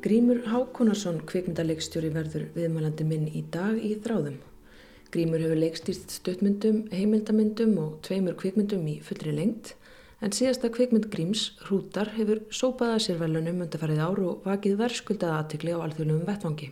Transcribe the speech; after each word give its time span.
Grímur 0.00 0.38
Hákonarsson, 0.48 1.18
kvikmyndaleikstjóri 1.28 2.08
verður 2.14 2.46
viðmælandi 2.54 3.04
minn 3.04 3.26
í 3.36 3.42
dag 3.52 3.76
í 3.84 3.90
þráðum. 4.00 4.38
Grímur 5.12 5.42
hefur 5.44 5.58
leikstýrt 5.60 6.14
stöttmyndum, 6.14 6.78
heimildamyndum 6.88 7.74
og 7.82 7.98
tveimur 8.06 8.38
kvikmyndum 8.40 8.86
í 8.88 8.94
fullri 9.04 9.34
lengt, 9.36 9.74
en 10.24 10.32
síðasta 10.32 10.70
kvikmynd 10.72 11.10
Gríms, 11.12 11.50
Hrútar, 11.66 12.14
hefur 12.16 12.40
sópaða 12.48 12.96
sér 13.04 13.20
velunum 13.20 13.60
undarfarið 13.66 14.00
ár 14.06 14.22
og 14.24 14.46
vakið 14.48 14.78
verðskuldaða 14.80 15.42
aðtikli 15.42 15.74
á 15.76 15.84
alþjóðlum 15.84 16.22
vettvangi. 16.30 16.70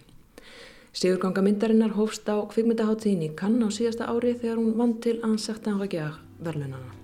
Sigurganga 0.97 1.45
myndarinnar 1.45 1.99
hófst 1.99 2.33
á 2.33 2.41
kvikmyndaháttíðin 2.49 3.27
í 3.29 3.35
Kann 3.37 3.61
á 3.61 3.69
síðasta 3.69 4.09
ári 4.09 4.39
þegar 4.41 4.63
hún 4.63 4.73
vann 4.81 4.97
til 5.05 5.19
ansættan 5.21 5.77
rækja 5.83 6.15
verðlunana. 6.41 6.98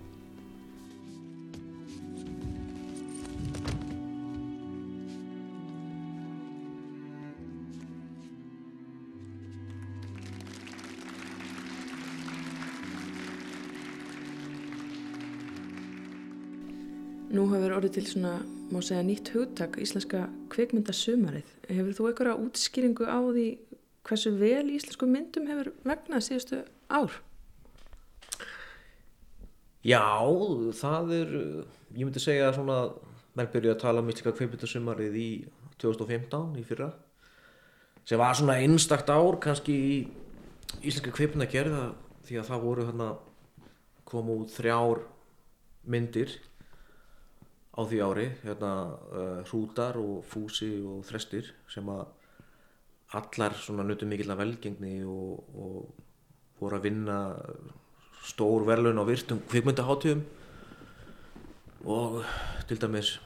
Nú 17.44 17.50
hefur 17.52 17.74
orðið 17.76 17.96
til 17.98 18.02
svona, 18.08 18.30
má 18.72 18.78
segja, 18.80 19.02
nýtt 19.04 19.28
hugtak 19.34 19.74
íslenska 19.76 20.22
kvikmyndasumarið. 20.48 21.48
Hefur 21.68 21.96
þú 21.98 22.06
einhverja 22.08 22.36
útskýringu 22.40 23.04
á 23.04 23.20
því 23.20 23.44
hversu 24.08 24.30
vel 24.40 24.70
íslensku 24.72 25.04
myndum 25.04 25.50
hefur 25.50 25.68
vegnað 25.84 26.24
síðustu 26.24 26.60
ár? 26.88 27.18
Já, 29.84 30.00
það 30.80 31.12
er, 31.18 31.34
ég 31.92 32.06
myndi 32.06 32.22
segja 32.24 32.48
svona, 32.56 32.78
menn 33.36 33.52
byrjuði 33.52 33.74
að 33.74 33.82
tala 33.82 34.00
um 34.00 34.08
íslenska 34.08 34.32
kvikmyndasumarið 34.40 35.20
í 35.20 35.28
2015 35.84 36.56
í 36.62 36.64
fyrra, 36.64 36.88
sem 38.08 38.24
var 38.24 38.40
svona 38.40 38.56
einstakt 38.64 39.12
ár 39.12 39.36
kannski 39.44 39.76
í 39.90 40.00
íslenska 40.80 41.12
kvikmyndagerða 41.12 41.84
því 42.24 42.40
að 42.40 42.50
það 42.54 42.66
voru 42.70 42.88
hérna 42.88 43.12
komu 44.08 44.40
út 44.46 44.56
þrjár 44.56 45.04
myndir 45.84 46.38
á 47.74 47.80
því 47.82 47.98
ári 48.06 48.26
hérna 48.44 48.72
uh, 48.94 49.40
hrútar 49.50 49.98
og 49.98 50.22
fúsi 50.30 50.70
og 50.86 51.02
þrestir 51.08 51.50
sem 51.70 51.88
að 51.90 52.06
allar 53.18 53.54
svona 53.58 53.86
nutu 53.86 54.06
mikill 54.06 54.30
að 54.34 54.42
velgengni 54.42 54.94
og, 55.06 55.42
og 55.54 56.60
voru 56.60 56.78
að 56.78 56.86
vinna 56.86 57.18
stór 58.24 58.64
verðlun 58.66 59.02
á 59.02 59.04
virtum 59.06 59.42
kvikmyndaháttíðum 59.50 60.22
og 61.90 62.22
til 62.68 62.78
dæmis 62.80 63.18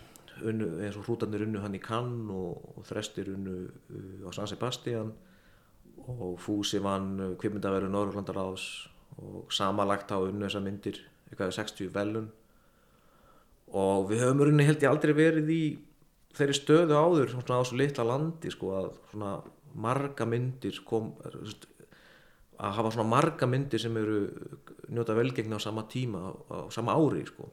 unnu, 0.42 0.70
eins 0.82 0.96
og 0.98 1.06
hrútarnir 1.06 1.44
unnu 1.44 1.60
hann 1.62 1.76
í 1.76 1.82
Cannes 1.82 2.32
og, 2.32 2.72
og 2.78 2.88
þrestir 2.88 3.32
unnu 3.34 3.58
uh, 3.68 4.26
á 4.26 4.30
San 4.32 4.48
Sebastian 4.48 5.12
og 6.08 6.38
fúsi 6.40 6.80
vann 6.80 7.36
kvikmyndaverðu 7.36 7.92
Norrlandaráðs 7.92 8.88
og 9.18 9.52
samalagt 9.52 10.12
á 10.14 10.16
unnu 10.16 10.46
þessar 10.46 10.64
myndir 10.64 11.02
eitthvað 11.28 11.56
60 11.58 11.92
velun 11.92 12.28
og 13.76 14.08
við 14.08 14.24
höfum 14.24 14.42
rauninni 14.44 14.66
held 14.68 14.82
ég 14.82 14.90
aldrei 14.90 15.14
verið 15.16 15.52
í 15.52 15.62
þeirri 16.38 16.56
stöðu 16.56 16.96
áður 16.96 17.32
svona 17.32 17.60
á 17.60 17.64
svo 17.66 17.78
litla 17.80 18.06
landi 18.06 18.52
sko 18.52 18.74
að 18.78 18.90
svona 19.10 19.32
marga 19.78 20.26
myndir 20.28 20.80
kom 20.86 21.12
að 22.58 22.74
hafa 22.78 22.92
svona 22.94 23.10
marga 23.10 23.46
myndir 23.46 23.82
sem 23.82 23.96
eru 24.00 24.20
njóta 24.88 25.16
velgengna 25.18 25.60
á 25.60 25.62
sama 25.62 25.84
tíma 25.90 26.32
á 26.50 26.66
sama 26.74 26.96
ári 26.96 27.24
sko. 27.28 27.48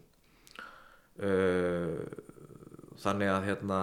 Þannig 3.04 3.32
að 3.32 3.48
hérna 3.50 3.80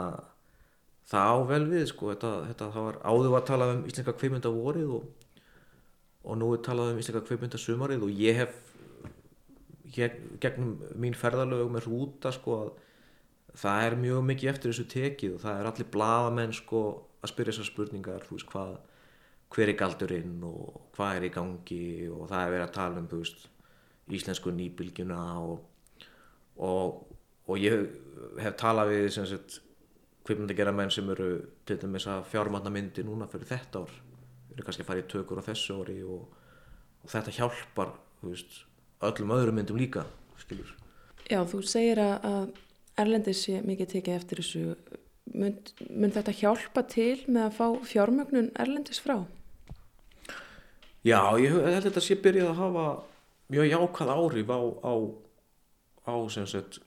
það 1.12 1.28
á 1.28 1.36
vel 1.52 1.64
við 1.68 1.86
sko 1.90 2.12
þetta, 2.12 2.32
þetta 2.50 2.70
það 2.74 2.88
var 2.88 3.00
áður 3.04 3.36
að 3.36 3.48
tala 3.50 3.70
um 3.74 3.84
íslenska 3.88 4.16
kveimunda 4.16 4.52
vorið 4.52 4.94
og, 4.98 5.08
og 6.24 6.38
nú 6.40 6.52
er 6.56 6.62
talað 6.64 6.94
um 6.94 7.00
íslenska 7.02 7.24
kveimunda 7.28 7.60
sumarið 7.60 8.06
og 8.06 8.22
ég 8.22 8.40
hef 8.42 8.71
gegnum 9.92 10.76
mín 11.00 11.16
ferðalög 11.18 11.70
með 11.72 11.88
rúta 11.88 12.32
sko 12.34 12.58
að 12.60 12.72
það 13.62 13.86
er 13.86 13.98
mjög 14.00 14.22
mikið 14.30 14.52
eftir 14.52 14.72
þessu 14.72 14.86
tekið 14.92 15.34
og 15.36 15.42
það 15.42 15.58
er 15.60 15.68
allir 15.70 15.90
bladamenn 15.92 16.54
sko 16.56 16.82
að 17.22 17.32
spyrja 17.32 17.52
þessar 17.52 17.68
spurningar 17.68 18.26
þú 18.26 18.36
veist 18.38 18.50
hvað 18.52 18.76
hver 19.52 19.68
er 19.68 19.78
galdurinn 19.78 20.38
og 20.48 20.78
hvað 20.96 21.18
er 21.18 21.26
í 21.26 21.32
gangi 21.34 21.82
og 22.08 22.30
það 22.30 22.44
er 22.44 22.54
verið 22.54 22.66
að 22.66 22.76
tala 22.78 23.02
um 23.02 23.10
veist, 23.10 23.44
íslensku 24.12 24.54
nýbylgjuna 24.56 25.20
og, 25.42 25.60
og, 26.56 27.02
og 27.46 27.60
ég 27.60 27.84
hef 28.40 28.56
talað 28.60 28.94
við 28.94 29.10
sem 29.18 29.28
sagt 29.28 29.60
hvipnandi 30.26 30.56
gera 30.56 30.72
menn 30.74 30.92
sem 30.94 31.08
eru 31.12 31.30
til 31.68 31.78
dæmis 31.82 32.08
að 32.10 32.24
fjármanna 32.32 32.72
myndi 32.72 33.04
núna 33.04 33.28
fyrir 33.30 33.50
þetta 33.52 33.84
ár 33.84 33.94
eru 34.54 34.64
kannski 34.64 34.84
að 34.84 34.90
fara 34.90 35.02
í 35.02 35.08
tökur 35.10 35.40
á 35.42 35.48
þessu 35.48 35.80
ári 35.82 36.00
og, 36.06 36.26
og 37.02 37.12
þetta 37.12 37.36
hjálpar 37.36 37.96
þú 38.20 38.32
veist 38.32 38.60
öllum 39.02 39.34
öðrum 39.36 39.58
myndum 39.58 39.80
líka 39.80 40.06
skilur. 40.40 40.74
Já, 41.30 41.40
þú 41.48 41.62
segir 41.66 42.00
að 42.02 42.52
Erlendis 43.00 43.46
sé 43.46 43.62
mikið 43.64 43.94
tekið 43.94 44.18
eftir 44.18 44.42
þessu 44.42 44.64
mun, 45.32 45.54
mun 45.88 46.12
þetta 46.12 46.34
hjálpa 46.36 46.84
til 46.90 47.22
með 47.28 47.46
að 47.46 47.56
fá 47.56 47.66
fjármögnun 47.88 48.50
Erlendis 48.60 49.00
frá? 49.02 49.22
Já, 51.02 51.18
ég 51.40 51.50
held 51.50 51.72
að 51.72 51.88
þetta 51.88 52.04
sé 52.04 52.18
byrjað 52.22 52.52
að 52.52 52.60
hafa 52.60 52.86
mjög 53.52 53.70
jákvæð 53.72 54.12
áhrif 54.14 54.52
á, 54.52 54.60
á, 54.86 54.94
á 56.06 56.14
sagt, 56.46 56.78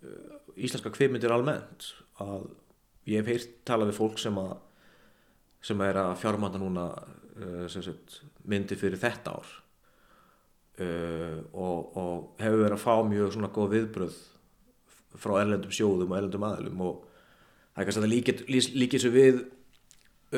uh, 0.00 0.38
íslenska 0.56 0.92
kveimyndir 0.94 1.34
almennt 1.34 1.92
að 2.22 2.48
ég 3.08 3.20
hef 3.20 3.30
heilt 3.32 3.54
talað 3.68 3.92
við 3.92 4.00
fólk 4.00 4.22
sem 4.22 4.40
að 4.40 4.56
sem 5.68 5.80
er 5.82 5.98
að 5.98 6.16
fjármanda 6.22 6.60
núna 6.62 6.86
uh, 6.94 7.64
sagt, 7.68 8.20
myndi 8.48 8.78
fyrir 8.78 9.00
þetta 9.00 9.36
ár 9.36 9.54
uh, 10.82 11.38
og, 11.52 11.96
og 11.98 12.42
hefur 12.42 12.62
verið 12.62 12.76
að 12.76 12.82
fá 12.84 12.94
mjög 13.06 13.34
svona 13.34 13.50
góð 13.54 13.74
viðbröð 13.74 14.18
frá 15.18 15.34
erlendum 15.40 15.74
sjóðum 15.74 16.12
og 16.12 16.18
erlendum 16.18 16.46
aðlum 16.46 16.84
og 16.86 17.04
það 17.72 17.82
er 17.82 17.88
kannski 17.88 18.00
að 18.00 18.06
það 18.06 18.78
líkir, 18.82 19.02
svo 19.02 19.12
við 19.14 19.40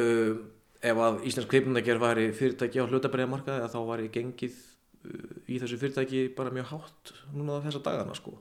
uh, 0.01 0.35
ef 0.81 1.03
að 1.07 1.25
Íslands 1.29 1.51
kveipnundager 1.51 2.01
var 2.01 2.21
í 2.21 2.31
fyrirtæki 2.37 2.81
á 2.81 2.89
hlutabræðamarkaði 2.89 3.67
að 3.67 3.75
þá 3.75 3.81
var 3.91 4.05
í 4.05 4.13
gengið 4.15 4.57
uh, 4.57 5.35
í 5.49 5.61
þessu 5.63 5.81
fyrirtæki 5.81 6.25
bara 6.37 6.55
mjög 6.55 6.73
hátt 6.75 7.15
núna 7.35 7.61
þessa 7.65 7.85
dagana 7.85 8.17
sko. 8.17 8.37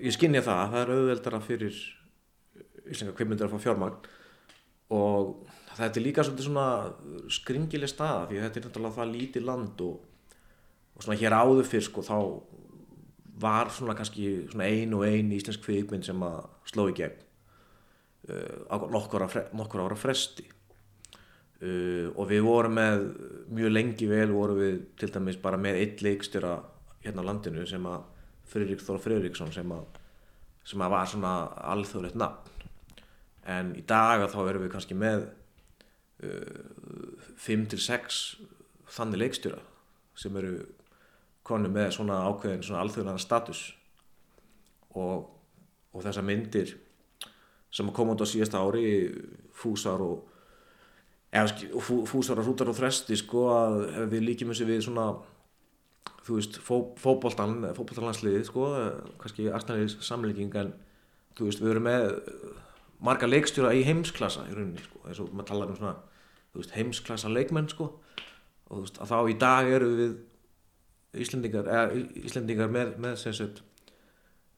Ég 0.00 0.14
skinnja 0.14 0.44
það, 0.46 0.66
það 0.74 0.82
er 0.82 0.94
auðveldara 0.96 1.42
fyrir 1.44 1.80
Íslandska 2.90 3.16
kveipnundar 3.16 3.48
að 3.48 3.56
fá 3.56 3.64
fjármagn 3.68 4.10
og 4.90 5.48
þetta 5.78 6.00
er 6.00 6.04
líka 6.04 6.24
svona 6.26 6.66
skringileg 7.30 7.90
stað 7.90 8.30
því 8.30 8.40
þetta 8.42 8.58
er 8.58 8.64
náttúrulega 8.66 8.96
það 8.96 9.12
lítið 9.14 9.46
land 9.46 9.82
og 9.86 10.09
og 11.00 11.06
svona 11.06 11.16
hér 11.16 11.32
áður 11.32 11.64
fyrr 11.64 11.84
sko 11.86 12.02
þá 12.04 12.16
var 13.40 13.70
svona 13.72 13.94
kannski 13.96 14.26
svona 14.50 14.66
ein 14.68 14.92
og 14.92 15.06
ein 15.08 15.30
íslensk 15.32 15.62
kvikmynd 15.64 16.04
sem 16.04 16.20
að 16.20 16.42
sló 16.68 16.84
í 16.90 16.96
gegn 16.98 17.22
uh, 18.28 18.68
á 18.68 18.76
nokkur 18.84 19.24
ára, 19.24 19.46
nokkur 19.56 19.86
ára 19.86 19.96
fresti. 19.96 20.44
Uh, 21.60 22.12
og 22.12 22.28
við 22.28 22.44
vorum 22.44 22.76
með 22.76 23.06
mjög 23.48 23.72
lengi 23.72 24.08
vel 24.10 24.28
vorum 24.32 24.60
við 24.60 24.76
til 25.00 25.08
dæmis 25.14 25.40
bara 25.40 25.60
með 25.60 25.80
eitt 25.80 26.04
leikstjóra 26.04 26.58
hérna 27.00 27.24
á 27.24 27.28
landinu 27.30 27.64
sem 27.68 27.86
að 27.88 28.04
Friðrik 28.50 28.84
Þór 28.84 29.00
Friðriksson 29.00 29.54
sem 29.54 29.72
að 29.72 29.86
sem 30.68 30.82
að 30.84 30.92
var 30.92 31.08
svona 31.08 31.32
alþjóðlegt 31.72 32.18
nafn. 32.20 32.68
En 33.48 33.72
í 33.72 33.80
dag 33.88 34.26
þá 34.28 34.40
erum 34.42 34.66
við 34.66 34.72
kannski 34.74 34.98
með 35.00 35.24
uh, 36.28 37.32
5-6 37.40 38.20
þannig 38.92 39.24
leikstjóra 39.24 39.64
sem 40.20 40.36
eru 40.36 40.58
konu 41.46 41.70
með 41.72 41.94
svona 41.96 42.20
ákveðin 42.28 42.64
svona 42.66 42.84
alþjóðlega 42.84 43.22
status. 43.22 43.64
Og, 44.90 45.26
og 45.94 46.04
þessar 46.04 46.26
myndir 46.26 46.74
sem 47.70 47.90
kom 47.94 48.10
út 48.10 48.22
á 48.22 48.26
síðasta 48.26 48.58
ári 48.58 48.84
fúsar 49.54 50.02
og 50.02 50.24
eða, 51.30 51.54
fúsar 52.10 52.40
og 52.40 52.48
hrútar 52.48 52.72
og 52.72 52.78
þresti 52.78 53.18
sko 53.20 53.44
að 53.54 53.76
við 54.10 54.24
líkjum 54.26 54.50
þessi 54.50 54.66
við 54.66 54.82
svona 54.88 55.06
þú 56.26 56.40
veist 56.40 56.58
fó, 56.58 56.74
fóboltan 56.98 57.60
fóboltanlandsliðið 57.76 58.48
sko 58.48 58.66
kannski 59.22 59.46
aðstæðanir 59.46 59.94
samlíking 60.02 60.58
en 60.58 60.74
þú 61.38 61.46
veist 61.46 61.62
við 61.62 61.76
erum 61.76 61.86
með 61.86 62.08
marga 62.98 63.30
leikstjóra 63.30 63.76
í 63.78 63.86
heimsklassa 63.86 64.48
í 64.50 64.56
rauninni 64.56 64.82
sko 64.82 65.04
eins 65.06 65.22
og 65.22 65.30
maður 65.30 65.52
talar 65.52 65.70
um 65.70 65.78
svona 65.78 65.94
veist, 66.54 66.74
heimsklassa 66.74 67.30
leikmenn 67.30 67.70
sko. 67.70 67.90
Og 68.70 68.76
þú 68.76 68.82
veist 68.84 69.00
að 69.02 69.12
þá 69.12 69.18
í 69.20 69.36
dag 69.40 69.70
eru 69.76 69.90
við 69.98 70.18
Íslendingar, 71.16 71.66
eða, 71.66 72.04
Íslendingar 72.22 72.70
með, 72.70 72.94
með 73.02 73.16
sagt, 73.24 73.62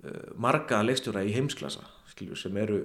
uh, 0.05 0.33
marga 0.37 0.83
leikstjóra 0.85 1.25
í 1.25 1.33
heimsklassa 1.37 1.87
skilur, 2.13 2.37
sem 2.37 2.57
eru, 2.61 2.83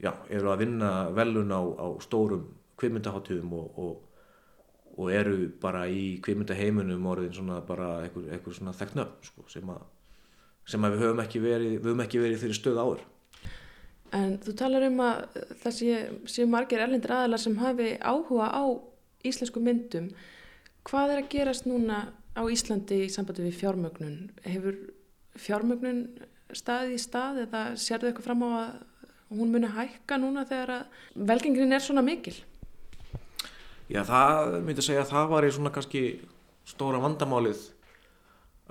já, 0.00 0.14
eru 0.32 0.52
að 0.52 0.64
vinna 0.64 0.92
velun 1.14 1.52
á, 1.52 1.60
á 1.60 1.86
stórum 2.04 2.46
kvimundaháttíðum 2.80 3.52
og, 3.58 3.78
og, 3.78 4.22
og 4.96 5.10
eru 5.12 5.50
bara 5.60 5.84
í 5.90 6.16
kvimundaheimunum 6.24 7.10
orðin 7.10 7.34
svona 7.36 7.60
bara 7.66 7.98
einhver, 8.06 8.30
einhver 8.32 8.56
svona 8.56 8.74
þekknöfn 8.76 9.28
sko, 9.28 9.44
sem, 9.52 9.74
sem 10.66 10.86
að 10.86 10.96
við 10.96 11.04
höfum 11.04 11.26
ekki 11.26 11.44
verið 11.44 11.76
við 11.76 11.90
höfum 11.90 12.06
ekki 12.06 12.22
verið 12.24 12.46
fyrir 12.46 12.58
stöð 12.58 12.80
áður 12.80 13.04
En 14.14 14.36
þú 14.42 14.52
talar 14.58 14.84
um 14.86 15.00
að 15.02 15.40
það 15.62 15.74
sé, 15.74 15.94
sé 16.30 16.44
margir 16.46 16.82
erlendir 16.84 17.12
aðalar 17.14 17.40
sem 17.42 17.56
hafi 17.58 17.94
áhuga 17.98 18.46
á 18.54 18.64
íslensku 19.26 19.62
myndum. 19.64 20.10
Hvað 20.86 21.14
er 21.14 21.22
að 21.22 21.30
gerast 21.32 21.66
núna 21.66 22.04
á 22.34 22.42
Íslandi 22.50 23.04
í 23.06 23.10
sambandi 23.12 23.46
við 23.46 23.58
fjármögnun? 23.60 24.16
Hefur 24.46 24.78
fjármögnun 25.38 26.02
staði 26.54 26.98
í 26.98 27.02
stað 27.02 27.44
eða 27.46 27.62
sérðu 27.80 28.10
eitthvað 28.10 28.28
fram 28.28 28.44
á 28.46 28.50
að 28.58 28.74
hún 29.34 29.52
muni 29.54 29.70
hækka 29.74 30.18
núna 30.20 30.44
þegar 30.48 30.74
að 30.78 31.24
velgengrin 31.30 31.74
er 31.74 31.82
svona 31.82 32.04
mikil? 32.04 32.36
Já, 33.90 34.00
það 34.08 34.58
myndi 34.64 34.80
að 34.80 34.88
segja 34.88 35.04
að 35.04 35.12
það 35.12 35.30
var 35.34 35.46
í 35.46 35.52
svona 35.54 35.72
kannski 35.74 36.02
stóra 36.68 37.00
vandamálið 37.02 37.62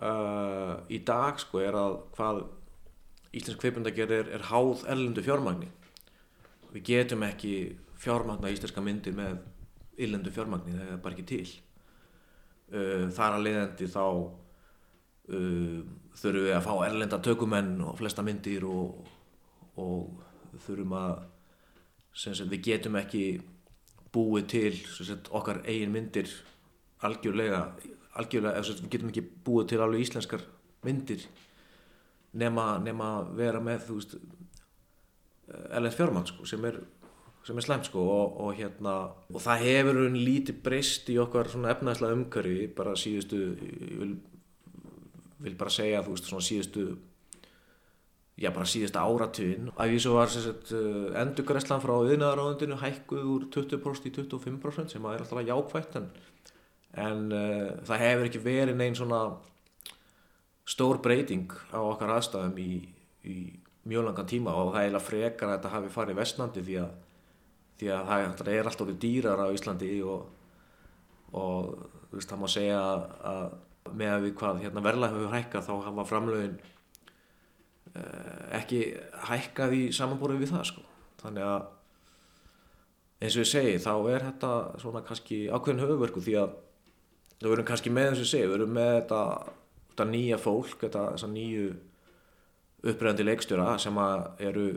uh, 0.01 0.75
í 0.89 0.99
dag 1.05 1.39
sko 1.41 1.61
er 1.61 1.77
að 1.77 1.97
hvað 2.15 2.43
íslensk 3.33 3.61
kveipundageri 3.61 4.19
er, 4.21 4.31
er 4.37 4.47
háð 4.49 4.85
ellendu 4.93 5.23
fjármagni. 5.25 5.69
Við 6.73 6.87
getum 6.89 7.25
ekki 7.25 7.53
fjármagna 8.01 8.51
íslenska 8.53 8.81
myndir 8.81 9.15
með 9.17 9.41
illendu 10.01 10.33
fjármagni, 10.33 10.73
það 10.77 10.95
er 10.95 11.03
bara 11.03 11.17
ekki 11.17 11.29
til. 11.29 11.45
Uh, 12.73 13.05
þar 13.13 13.35
að 13.37 13.43
leiðandi 13.45 13.87
þá 13.93 14.03
uh, 14.09 15.81
þurfum 16.17 16.45
við 16.47 16.55
að 16.55 16.63
fá 16.65 16.73
erlenda 16.87 17.19
tökumenn 17.21 17.75
og 17.85 17.99
flesta 17.99 18.25
myndir 18.25 18.65
og, 18.65 19.11
og 19.77 20.57
þurfum 20.65 20.95
að 20.97 21.11
sagt, 22.17 22.47
við 22.49 22.63
getum 22.71 22.97
ekki 22.97 23.23
búið 24.13 24.49
til 24.55 24.73
sagt, 24.81 25.29
okkar 25.29 25.61
eigin 25.67 25.93
myndir 25.93 26.29
algjörlega, 27.05 27.61
algjörlega 28.17 28.65
sagt, 28.65 28.81
við 28.85 28.95
getum 28.95 29.13
ekki 29.13 29.25
búið 29.45 29.69
til 29.69 29.81
alveg 29.85 30.07
íslenskar 30.07 30.45
myndir 30.85 31.27
nema, 32.33 32.79
nema 32.81 33.11
vera 33.37 33.61
með 33.61 33.87
þú 33.87 33.99
veist 33.99 34.17
erlend 35.69 35.93
fjármann 35.93 36.25
sko, 36.29 36.45
sem 36.49 36.65
er 36.65 36.81
sem 37.43 37.57
er 37.57 37.65
slæmt 37.65 37.89
sko 37.89 38.03
og, 38.07 38.37
og 38.45 38.53
hérna 38.57 38.93
og 39.33 39.41
það 39.43 39.65
hefur 39.67 40.01
hún 40.03 40.19
lítið 40.19 40.61
breyst 40.63 41.09
í 41.11 41.17
okkar 41.21 41.49
svona 41.51 41.73
efnæðslega 41.73 42.17
umhverfi 42.19 42.67
bara 42.77 42.95
síðustu 42.99 43.39
ég 43.39 43.97
vil, 43.99 44.13
vil 45.43 45.57
bara 45.59 45.73
segja 45.73 46.03
þú 46.05 46.15
veist 46.15 46.29
svona 46.29 46.47
síðustu 46.47 46.85
já 48.39 48.49
bara 48.49 48.65
síðustu 48.65 48.99
áratun 48.99 49.71
að 49.77 49.91
því 49.91 49.97
svo 50.01 50.15
var 50.17 50.31
uh, 50.33 51.09
endurgræslan 51.21 51.83
frá 51.83 51.93
viðnaðaráðundinu 52.07 52.79
hækkuð 52.81 53.27
úr 53.35 53.49
20% 53.53 54.07
í 54.09 54.13
25% 54.15 54.95
sem 54.95 55.09
er 55.09 55.25
alltaf 55.25 55.43
jákvægt 55.49 55.97
en, 55.99 56.07
en 57.05 57.25
uh, 57.29 57.67
það 57.85 58.05
hefur 58.07 58.29
ekki 58.29 58.45
verið 58.47 58.79
neinn 58.79 58.97
svona 58.97 59.25
stór 60.65 61.01
breyting 61.03 61.51
á 61.75 61.79
okkar 61.83 62.15
aðstæðum 62.15 62.57
í, 62.63 62.71
í 63.27 63.37
mjög 63.89 64.07
langan 64.07 64.29
tíma 64.31 64.55
og 64.55 64.71
það 64.71 64.79
er 64.79 64.85
eiginlega 64.87 65.07
frekar 65.09 65.49
að 65.49 65.57
þetta 65.57 65.73
hafi 65.75 65.93
farið 65.93 66.19
vestnandi 66.21 66.63
því 66.63 66.77
að, 66.81 66.93
því 67.79 67.91
að 67.95 68.09
það 68.09 68.53
er 68.53 68.69
alltaf 68.69 68.85
orðið 68.85 69.01
dýrar 69.03 69.43
á 69.43 69.47
Íslandi 69.53 69.91
og, 70.07 70.25
og 71.33 71.69
þú 72.09 72.17
veist 72.17 72.33
það 72.33 72.43
má 72.43 72.49
segja 72.53 72.81
að 73.33 73.45
með 73.91 74.13
að 74.13 74.25
við 74.25 74.35
hvað 74.39 74.59
hérna, 74.63 74.83
verðlega 74.83 75.15
hefur 75.17 75.33
hækkað 75.33 75.65
þá 75.67 75.73
hafa 75.87 76.05
framlögin 76.07 76.53
eh, 77.93 78.43
ekki 78.59 78.81
hækkað 79.27 79.75
í 79.77 79.81
samanbúrið 79.95 80.43
við 80.43 80.53
það 80.53 80.67
sko. 80.71 80.83
þannig 81.23 81.47
að 81.47 81.65
eins 83.23 83.35
og 83.37 83.43
ég 83.43 83.49
segi 83.51 83.73
þá 83.83 83.93
er 84.13 84.27
þetta 84.29 84.53
svona 84.83 85.03
kannski 85.07 85.39
ákveðin 85.49 85.83
höfuverku 85.83 86.23
því 86.23 86.37
að 86.41 86.55
við 87.43 87.51
verum 87.53 87.67
kannski 87.67 87.93
með 87.93 88.09
eins 88.09 88.21
og 88.21 88.25
ég 88.25 88.31
segi 88.31 88.47
við 88.47 88.55
verum 88.57 88.77
með 88.77 88.93
þetta 88.97 89.21
þetta 89.93 90.09
nýja 90.09 90.39
fólk, 90.41 90.77
þetta 90.81 91.05
þessa 91.13 91.29
nýju 91.31 91.67
uppröðandi 92.83 93.27
leikstjóra 93.27 93.75
sem 93.79 93.99
eru 94.43 94.67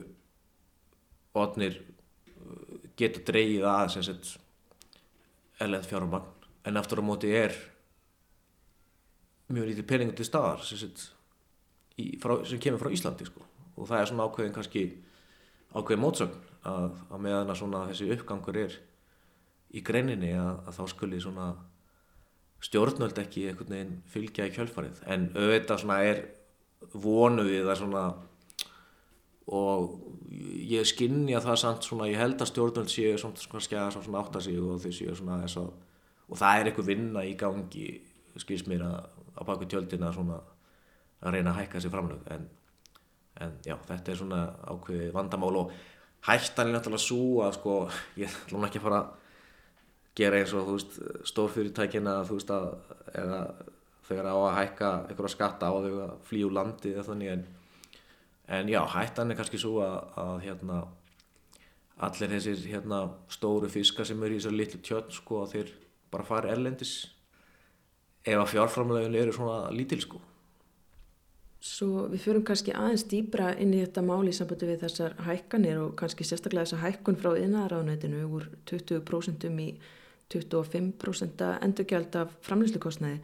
odnir 1.37 1.79
geta 2.97 3.23
dreyið 3.29 3.67
að 3.69 4.37
ellend 5.65 5.89
fjármagn 5.89 6.33
en 6.67 6.81
aftur 6.81 7.01
á 7.01 7.05
móti 7.07 7.31
er 7.33 7.55
mjög 9.53 9.71
lítið 9.71 9.87
peningur 9.89 10.17
til 10.19 10.27
staðar 10.27 10.65
sem, 10.67 10.91
í, 12.01 12.17
frá, 12.21 12.41
sem 12.49 12.61
kemur 12.63 12.83
frá 12.83 12.91
Íslandi 12.93 13.29
sko. 13.29 13.45
og 13.77 13.89
það 13.89 14.01
er 14.01 14.11
svona 14.11 14.27
ákveðin 14.27 14.57
kannski 14.57 14.85
ákveðin 15.77 16.03
mótsögn 16.03 16.37
að, 16.67 16.99
að 17.11 17.23
meðan 17.23 17.55
að 17.55 17.89
þessi 17.93 18.11
uppgangur 18.17 18.59
er 18.59 18.77
í 19.77 19.83
greininni 19.87 20.33
að, 20.35 20.63
að 20.67 20.79
þá 20.79 20.85
skuli 20.93 21.21
svona 21.23 21.49
stjórnöld 22.67 23.19
ekki 23.21 23.47
einhvern 23.51 23.75
veginn 23.75 23.97
fylgja 24.11 24.49
í 24.49 24.55
kjölfarið 24.57 25.03
en 25.13 25.29
auðvitað 25.37 25.83
svona 25.83 25.99
er 26.09 26.23
vonu 26.93 27.45
við 27.47 27.69
það 27.69 27.81
svona 27.83 28.05
og 29.47 29.99
ég 30.67 30.87
skinnja 30.89 31.41
það 31.45 31.61
samt 31.63 31.87
svona 31.87 32.09
ég 32.11 32.19
held 32.19 32.41
að 32.41 32.51
stjórnöld 32.51 32.91
séu 32.91 33.19
svona, 33.21 33.39
svona, 33.39 33.91
svona 33.95 34.23
átta 34.25 34.43
sig 34.43 34.59
og 34.59 34.81
þau 34.83 34.95
séu 34.95 35.15
svona 35.15 35.43
þess 35.45 35.61
að 35.63 35.75
og 36.27 36.41
það 36.41 36.61
er 36.61 36.71
eitthvað 36.71 36.89
vinna 36.91 37.23
í 37.23 37.35
gangi 37.39 37.87
skils 38.37 38.67
mér 38.67 38.83
að 38.87 38.97
á 39.37 39.41
baku 39.47 39.69
tjöldina 39.71 40.13
svona 40.15 40.41
að 41.23 41.37
reyna 41.37 41.53
að 41.53 41.61
hækka 41.61 41.79
þessi 41.79 41.93
framlög. 41.93 42.25
En, 42.33 42.49
en 43.45 43.55
já 43.65 43.77
þetta 43.89 44.13
er 44.13 44.19
svona 44.21 44.41
ákveði 44.67 45.13
vandamál 45.15 45.53
og 45.63 45.73
hættan 46.27 46.71
er 46.71 46.77
náttúrulega 46.77 47.05
svo 47.05 47.45
að 47.47 47.57
sko 47.59 47.77
ég 48.19 48.37
ætlum 48.43 48.67
ekki 48.67 48.81
að 48.81 48.87
fara 48.89 49.01
að 49.03 49.15
gera 50.17 50.41
eins 50.41 50.55
og 50.57 50.69
þú 50.69 50.77
veist 50.79 50.99
stórfyrirtækina 51.33 52.19
þú 52.27 52.39
veist 52.39 52.53
að 52.57 52.69
eða 53.23 53.41
þegar 54.07 54.31
á 54.33 54.37
að 54.39 54.57
hækka 54.61 54.91
einhverja 55.11 55.35
skatta 55.35 55.71
á 55.71 55.75
þau 55.77 55.95
að 56.07 56.17
flýju 56.29 56.51
landi 56.55 56.93
eða 56.95 57.07
þannig 57.11 57.33
en, 57.35 57.47
en 58.49 58.71
já 58.71 58.81
hættan 58.95 59.31
er 59.31 59.39
kannski 59.39 59.59
svo 59.59 59.81
að, 59.85 59.99
að 60.23 60.37
hérna 60.47 60.79
allir 62.07 62.33
þessir 62.37 62.63
hérna 62.71 63.03
stóru 63.33 63.69
fiskar 63.73 64.07
sem 64.07 64.23
eru 64.23 64.37
í 64.37 64.41
þessar 64.41 64.57
litlu 64.57 64.81
tjörn 64.85 65.13
sko 65.17 65.43
þeir 65.51 65.75
bara 66.13 66.29
fari 66.29 66.53
erlendis 66.53 66.95
ef 68.27 68.39
að 68.39 68.51
fjárframlegin 68.55 69.21
eru 69.23 69.35
svona 69.35 69.61
lítil 69.75 70.03
sko 70.05 70.23
Svo 71.67 72.05
við 72.13 72.21
fyrum 72.23 72.45
kannski 72.47 72.75
aðeins 72.77 73.07
dýbra 73.11 73.49
inn 73.59 73.73
í 73.75 73.81
þetta 73.81 74.03
máli 74.05 74.31
í 74.31 74.37
sambandi 74.37 74.69
við 74.69 74.83
þessar 74.85 75.17
hækkanir 75.27 75.81
og 75.81 75.95
kannski 75.99 76.27
sérstaklega 76.27 76.67
þessa 76.69 76.83
hækkun 76.85 77.19
frá 77.19 77.31
innæðaráðnætinu 77.41 78.21
úr 78.37 78.47
20% 78.71 79.49
í 79.49 79.69
25% 80.35 81.43
endurgjald 81.65 82.19
af 82.21 82.37
framleyslukostnaði. 82.47 83.19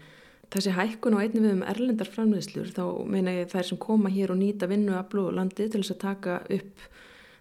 Þessi 0.53 0.73
hækkun 0.77 1.17
á 1.17 1.23
einni 1.23 1.41
við 1.41 1.55
um 1.57 1.63
erlendar 1.65 2.09
framleyslur 2.13 2.73
þá 2.77 2.83
meina 3.09 3.33
ég 3.39 3.53
þær 3.53 3.71
sem 3.71 3.79
koma 3.81 4.11
hér 4.13 4.35
og 4.35 4.41
nýta 4.41 4.69
vinnu 4.69 4.93
að 4.99 5.07
blú 5.15 5.31
landi 5.33 5.65
til 5.65 5.81
þess 5.81 5.95
að 5.95 6.03
taka 6.03 6.35
upp 6.59 6.83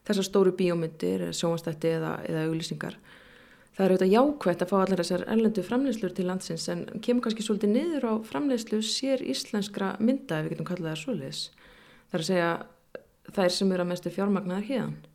þessar 0.07 0.27
stóru 0.27 0.53
bíómyndir, 0.55 1.25
sjónastætti 1.35 1.91
eða, 1.97 2.13
eða 2.29 2.45
auglýsingar. 2.47 2.95
Það 3.75 3.83
er 3.83 3.93
auðvitað 3.93 4.13
jákvægt 4.15 4.63
að 4.63 4.71
fá 4.71 4.77
allar 4.79 5.01
þessar 5.01 5.25
erlendu 5.31 5.63
framleyslur 5.63 6.15
til 6.15 6.27
landsins 6.27 6.67
en 6.71 6.85
kemur 7.03 7.25
kannski 7.25 7.45
svolítið 7.45 7.73
niður 7.75 8.07
á 8.07 8.13
framleyslu 8.27 8.81
sér 8.83 9.23
íslenskra 9.23 9.93
mynda 10.03 10.39
ef 10.39 10.47
við 10.47 10.55
getum 10.55 10.69
kallað 10.71 10.91
það 10.91 11.01
svoleiðis. 11.03 11.41
Það 12.11 12.17
er 12.17 12.23
að 12.23 12.29
segja 12.31 12.49
þær 13.35 13.55
sem 13.57 13.71
eru 13.75 13.85
að 13.85 13.91
mestu 13.91 14.13
fjármagnar 14.15 14.65
hérna. 14.67 15.11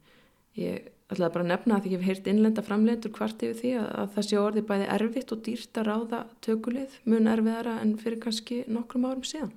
Ég 0.57 0.93
ætlaði 1.07 1.33
bara 1.37 1.45
að 1.45 1.51
nefna 1.53 1.77
að 1.77 1.85
því 1.85 1.93
ég 1.93 2.01
hef 2.01 2.09
heyrt 2.09 2.29
innlenda 2.31 2.63
framleitur 2.67 3.13
hvart 3.15 3.43
yfir 3.47 3.59
því 3.61 3.73
að, 3.79 3.91
að 4.01 4.09
það 4.17 4.27
sé 4.29 4.39
orði 4.43 4.63
bæði 4.67 4.87
erfitt 4.97 5.35
og 5.35 5.43
dýrt 5.47 5.79
að 5.81 5.89
ráða 5.91 6.23
tökulið 6.43 6.97
mun 7.07 7.31
erfiðara 7.31 7.77
en 7.83 7.93
fyrir 8.01 8.23
kannski 8.25 8.63
nokkrum 8.67 9.07
árum 9.07 9.27
síðan. 9.27 9.53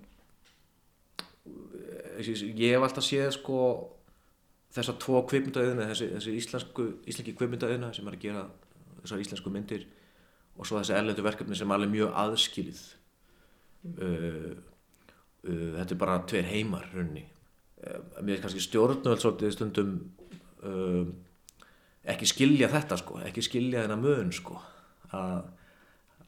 Ég 2.19 2.75
hef 2.75 2.85
alltaf 2.85 3.05
séð 3.07 3.31
sko 3.33 3.61
þessar 4.75 4.99
tvo 5.01 5.23
kvipmyndaðina, 5.29 5.87
þessi, 5.89 6.09
þessi 6.17 6.35
íslensku, 6.37 6.85
íslenski 7.09 7.33
kvipmyndaðina 7.39 7.89
sem 7.95 8.09
er 8.09 8.17
að 8.17 8.25
gera 8.27 8.43
þessar 9.01 9.23
íslensku 9.23 9.53
myndir 9.53 9.87
og 10.59 10.67
svo 10.67 10.77
þessi 10.77 10.93
erlendu 10.99 11.25
verkefni 11.25 11.57
sem 11.57 11.73
alveg 11.73 11.89
mjög 11.93 12.13
aðskilið 12.21 12.83
mm. 13.87 13.95
uh, 13.95 14.51
uh, 15.47 15.65
þetta 15.79 15.95
er 15.95 16.01
bara 16.03 16.19
tver 16.29 16.45
heimar 16.51 16.85
runni 16.93 17.23
uh, 17.25 18.21
mér 18.21 18.37
er 18.37 18.43
kannski 18.43 18.61
stjórnvöld 18.67 19.23
svolítið 19.23 19.55
stundum 19.55 19.97
ekki 22.13 22.29
skilja 22.29 22.69
þetta 22.71 22.99
sko 22.99 23.21
ekki 23.27 23.45
skilja 23.45 23.85
þennan 23.85 24.03
möun 24.03 24.31
sko 24.35 24.59
að, 25.15 25.49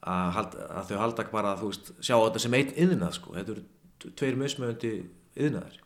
að, 0.01 0.57
að 0.69 0.89
þau 0.89 0.97
halda 1.03 1.23
ekki 1.25 1.35
bara 1.35 1.53
að 1.53 1.63
þú 1.63 1.71
veist 1.71 1.93
sjá 1.99 2.15
þetta 2.17 2.43
sem 2.45 2.57
einn 2.59 2.75
yðnað 2.85 3.17
sko 3.19 3.37
þetta 3.37 3.55
eru 3.55 4.13
tveir 4.17 4.39
mösmöndi 4.39 4.93
yðnaðir 5.37 5.81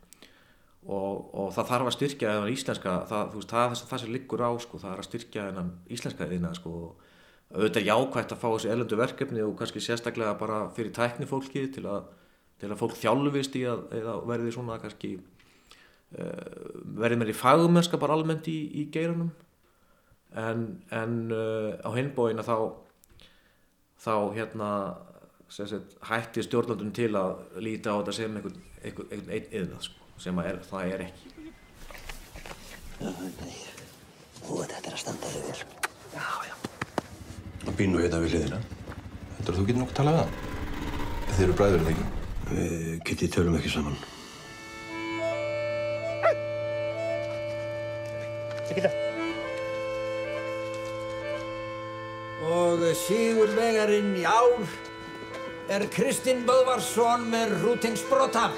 og, 0.85 1.33
og 1.33 1.49
það 1.55 1.69
þarf 1.71 1.89
að 1.89 1.95
styrkja 1.97 2.33
þennan 2.33 2.53
íslenska 2.53 2.95
það, 3.09 3.31
veist, 3.33 3.51
það, 3.51 3.75
það, 3.89 4.01
sem 4.03 4.13
liggur 4.13 4.45
á 4.45 4.51
sko, 4.61 4.81
það 4.81 4.91
er 4.91 5.01
að 5.01 5.07
styrkja 5.09 5.45
þennan 5.49 5.71
íslenska 5.95 6.27
þina 6.29 6.51
sko, 6.57 6.73
og 6.75 7.55
auðvitað 7.55 7.81
er 7.81 7.87
jákvægt 7.89 8.35
að 8.35 8.41
fá 8.41 8.47
þessi 8.49 8.71
ellendu 8.73 8.99
verkefni 8.99 9.45
og 9.45 9.55
kannski 9.59 9.83
sérstaklega 9.83 10.35
bara 10.39 10.59
fyrir 10.75 10.93
tækni 10.95 11.29
fólki 11.29 11.65
til 11.73 11.85
að, 11.89 12.11
til 12.61 12.69
að 12.71 12.81
fólk 12.81 12.99
þjálfist 12.99 13.57
í 13.57 13.63
að 13.69 13.87
verði 14.29 14.53
svona 14.53 14.77
kannski 14.81 15.15
uh, 15.17 16.77
verði 17.01 17.19
mér 17.21 17.33
í 17.33 17.37
fagumennska 17.37 18.01
bara 18.01 18.17
almennt 18.17 18.49
í, 18.51 18.57
í 18.81 18.87
geirunum 18.93 19.33
en, 20.35 20.65
en 20.91 21.19
uh, 21.31 21.75
á 21.79 21.89
hinbóin 21.95 22.41
að 22.41 22.49
þá 22.49 22.57
þá 24.05 24.15
hérna 24.35 24.69
sagt, 25.49 25.95
hætti 26.09 26.43
stjórnlandun 26.45 26.93
til 26.95 27.13
að 27.15 27.61
líta 27.63 27.95
á 27.95 27.99
þetta 28.01 28.17
sem 28.19 28.35
einhvern 28.37 29.31
einn 29.31 29.49
yðnað 29.49 29.87
sko 29.87 30.21
sem 30.21 30.43
er, 30.43 30.59
það 30.67 30.93
er 30.95 31.07
ekki 31.07 31.35
Nei, 33.01 33.55
þú 34.39 34.61
veit 34.61 34.71
þetta 34.71 34.87
er 34.87 34.93
að 34.95 35.01
standa 35.01 35.31
þig 35.33 35.47
vel. 35.49 35.63
Já, 36.15 36.27
já. 36.47 36.55
Og 37.65 37.81
nú 37.91 37.99
hérna 37.99 38.21
við 38.23 38.35
hliðina. 38.35 38.59
Heldur 39.37 39.57
þú 39.57 39.65
getur 39.67 39.81
nokkuð 39.83 39.97
talað 39.99 40.15
við 40.15 40.21
hann? 40.23 40.35
Þið 41.31 41.45
eru 41.47 41.57
bræður, 41.59 41.81
eða 41.83 41.95
ekki? 41.95 42.05
Við 42.51 43.01
Kitty 43.09 43.31
tölum 43.35 43.57
ekki 43.59 43.73
saman. 43.73 43.99
Og 52.43 52.81
sigurvegarinn 52.99 54.11
í 54.19 54.25
ár 54.27 54.65
er 55.71 55.85
Kristinn 55.87 56.41
Böðvarsson 56.43 57.23
með 57.31 57.53
rútingsbrota. 57.61 58.49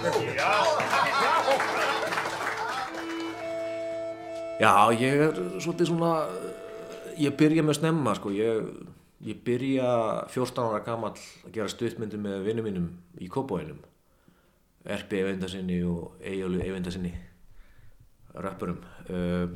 Já, 4.57 4.71
ég 4.97 5.21
er 5.27 5.37
svolítið 5.61 5.91
svona, 5.91 6.11
ég 7.21 7.35
byrja 7.37 7.61
með 7.61 7.77
snemma 7.77 8.15
sko, 8.17 8.33
ég, 8.33 8.65
ég 9.29 9.45
byrja 9.45 9.91
14 10.33 10.63
ára 10.65 10.81
gamall 10.87 11.13
að 11.13 11.53
gera 11.53 11.69
stuttmyndir 11.69 12.23
með 12.23 12.41
vinnum 12.49 12.65
mínum 12.65 12.89
í 13.21 13.29
Kópóinum, 13.29 13.77
Erpi 14.89 15.21
Eyvindarsinni 15.21 15.83
og 15.85 16.17
Eyjólu 16.25 16.65
Eyvindarsinni, 16.65 17.13
rappurum. 18.41 18.81
Uh, 19.05 19.53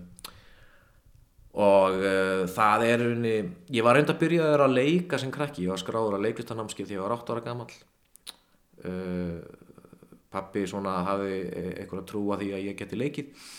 og 1.52 1.98
uh, 2.00 2.44
það 2.48 2.86
er 2.88 3.02
unni, 3.10 3.34
ég 3.76 3.84
var 3.84 3.98
reynda 3.98 4.14
að 4.16 4.22
byrja 4.22 4.52
að 4.56 4.76
leika 4.78 5.20
sem 5.20 5.34
krakki, 5.34 5.66
ég 5.66 5.74
var 5.74 5.82
skráður 5.82 6.16
að 6.16 6.30
leiklistanamskið 6.30 6.88
þegar 6.88 6.98
ég 6.98 7.04
var 7.04 7.16
8 7.18 7.34
ára 7.36 7.44
gamall. 7.48 7.74
Uh, 8.82 9.42
pappi 10.32 10.64
svona 10.70 11.02
hafi 11.04 11.42
eitthvað 11.76 12.06
trú 12.08 12.22
að 12.32 12.46
því 12.46 12.54
að 12.56 12.70
ég 12.70 12.78
geti 12.80 13.00
leikið. 13.00 13.50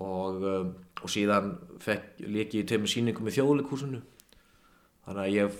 Og, 0.00 0.40
um, 0.46 0.70
og 1.02 1.10
síðan 1.10 1.50
fekk 1.82 2.22
leiki 2.22 2.62
í 2.62 2.66
tveimur 2.68 2.88
sýningum 2.88 3.26
í 3.26 3.34
þjóðleikúsinu 3.34 3.98
þannig 5.04 5.22
að 5.24 5.32
ég 5.34 5.56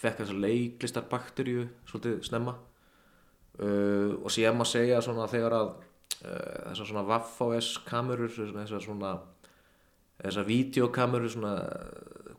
fekk 0.00 0.22
þessar 0.22 0.38
leiklistarbakterju 0.46 1.66
svolítið 1.90 2.22
snemma. 2.26 2.56
Uh, 3.60 4.18
og 4.24 4.32
síðan 4.32 4.56
maður 4.58 4.72
segja 4.72 5.02
svona 5.04 5.28
þegar 5.30 5.58
að 5.58 5.68
uh, 5.68 6.72
þessar 6.72 6.88
svona 6.88 7.04
Waff-OS 7.10 7.68
kamerur 7.86 8.32
þessar 8.32 8.82
svona 8.82 9.12
þessar 10.22 10.48
videokamerur 10.48 11.32
svona 11.32 11.54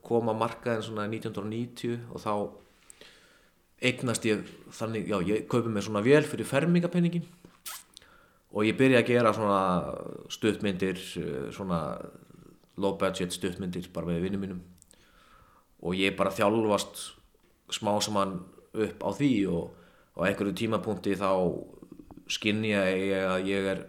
koma 0.04 0.36
markaðin 0.36 0.86
svona 0.88 1.08
1990 1.12 2.10
og 2.12 2.24
þá 2.24 2.34
eignast 3.84 4.26
ég 4.28 4.44
þannig, 4.72 5.08
já 5.12 5.18
ég 5.28 5.48
kaupi 5.52 5.72
mér 5.72 5.84
svona 5.86 6.04
vel 6.04 6.24
fyrir 6.28 6.48
fermingapenningin 6.48 7.26
og 8.54 8.68
ég 8.68 8.78
byrja 8.80 9.02
að 9.02 9.10
gera 9.10 9.34
svona 9.36 9.62
stuttmyndir 10.32 11.00
svona 11.56 11.82
low 12.78 12.98
budget 12.98 13.34
stuttmyndir 13.34 13.90
bara 13.94 14.10
með 14.10 14.28
vinnum 14.28 14.44
mínum. 14.44 14.62
Og 15.84 15.98
ég 16.00 16.16
bara 16.18 16.34
þjálfast 16.34 17.04
smá 17.74 17.94
saman 18.02 18.40
upp 18.74 19.04
á 19.04 19.10
því 19.14 19.34
og 19.52 19.74
á 20.18 20.30
einhverju 20.30 20.56
tímapunkti 20.58 21.18
þá 21.20 21.30
skinnja 22.32 22.86
ég 22.94 23.26
að 23.28 23.50
ég 23.50 23.70
er 23.74 23.84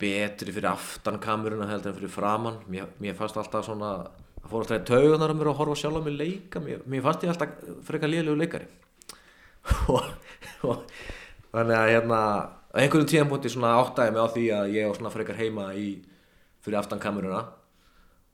betri 0.00 0.54
fyrir 0.56 0.70
aftan 0.72 1.20
kameruna 1.22 1.68
heldur 1.70 1.92
en 1.92 1.98
fyrir 1.98 2.12
framann 2.12 2.60
mér, 2.70 2.88
mér 3.02 3.16
fannst 3.18 3.38
alltaf 3.40 3.66
svona 3.68 3.92
það 4.40 4.50
fór 4.50 4.64
alltaf 4.64 4.80
í 4.80 4.86
taugunar 4.88 5.32
að 5.32 5.40
mér 5.40 5.50
að 5.52 5.58
horfa 5.60 5.76
sjálf 5.78 6.00
á 6.00 6.02
mig 6.06 6.16
leika. 6.16 6.62
Mér, 6.64 6.84
mér 6.88 7.04
fannst 7.04 7.26
ég 7.26 7.32
alltaf 7.34 7.60
frekar 7.86 8.10
liðlegu 8.10 8.40
leikari. 8.40 8.68
Og, 10.70 10.82
þannig 11.52 11.76
að 11.76 11.92
hérna 11.92 12.20
á 12.70 12.76
einhverjum 12.78 13.08
tíðanbúti 13.10 13.52
svona 13.52 13.76
áttæði 13.80 14.14
mig 14.14 14.22
á 14.24 14.28
því 14.34 14.44
að 14.56 14.74
ég 14.76 14.88
var 14.88 14.98
svona 14.98 15.12
frekar 15.14 15.40
heima 15.40 15.70
í 15.76 15.88
fyrir 16.64 16.78
aftan 16.80 17.02
kameruna 17.02 17.40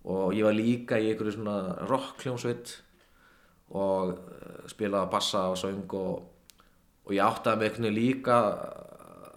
og 0.07 0.35
ég 0.37 0.47
var 0.47 0.55
líka 0.55 0.99
í 1.01 1.09
einhverju 1.11 1.35
svona 1.35 1.57
rockljónsveit 1.89 2.75
og 3.75 4.13
uh, 4.13 4.67
spilaði 4.71 5.11
bassa 5.11 5.47
og 5.51 5.59
söng 5.59 5.95
og, 5.99 6.27
og 7.07 7.15
ég 7.17 7.25
áttæði 7.25 7.59
mig 7.59 7.71
einhvern 7.71 7.89
veginn 7.89 7.99
líka 7.99 8.39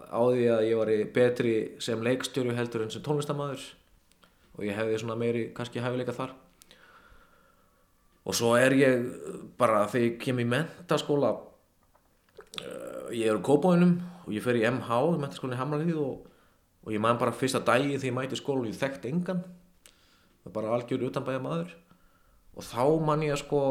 á 0.10 0.20
því 0.26 0.46
að 0.50 0.64
ég 0.66 0.80
var 0.80 0.92
betri 1.14 1.56
sem 1.82 2.02
leikstjóru 2.02 2.56
heldur 2.58 2.86
en 2.86 2.94
sem 2.94 3.04
tónlistamæður 3.06 3.66
og 4.58 4.66
ég 4.66 4.78
hefði 4.78 5.02
svona 5.02 5.18
meiri 5.20 5.44
kannski 5.56 5.84
hæfileika 5.84 6.16
þar. 6.18 6.34
Og 8.26 8.36
svo 8.36 8.56
er 8.60 8.76
ég 8.76 9.06
bara 9.58 9.86
þegar 9.90 10.08
ég 10.08 10.18
kem 10.22 10.42
í 10.42 10.48
mentaskóla 10.50 11.32
uh, 11.38 13.06
ég 13.16 13.30
er 13.30 13.38
á 13.40 13.46
Kópóinum 13.46 13.96
og 14.26 14.34
ég 14.36 14.44
fer 14.44 14.60
í 14.60 14.66
MH, 14.68 14.90
mentaskólinni 15.22 15.62
Hamralíð 15.62 16.02
og, 16.04 16.26
og 16.84 16.94
ég 16.94 17.02
man 17.02 17.22
bara 17.22 17.34
fyrsta 17.36 17.62
dagi 17.64 17.96
þegar 17.96 18.10
ég 18.10 18.18
mæti 18.18 18.42
skóla 18.42 18.66
og 18.66 18.70
ég 18.70 18.82
þekkt 18.82 19.08
engan. 19.10 19.46
Það 20.42 20.52
er 20.52 20.58
bara 20.58 20.76
algjör 20.76 21.08
utanbæða 21.08 21.46
maður 21.46 21.78
og 22.60 22.66
þá 22.66 22.84
man 23.06 23.24
ég 23.24 23.36
að 23.38 23.44
sko 23.46 23.62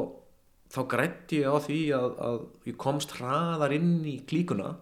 þá 0.72 0.80
grætti 0.88 1.42
ég 1.42 1.48
á 1.52 1.56
því 1.64 1.80
að, 1.96 2.10
að 2.24 2.38
ég 2.70 2.76
komst 2.80 3.14
hraðar 3.18 3.74
inn 3.76 3.96
í 4.08 4.18
klíkuna 4.28 4.76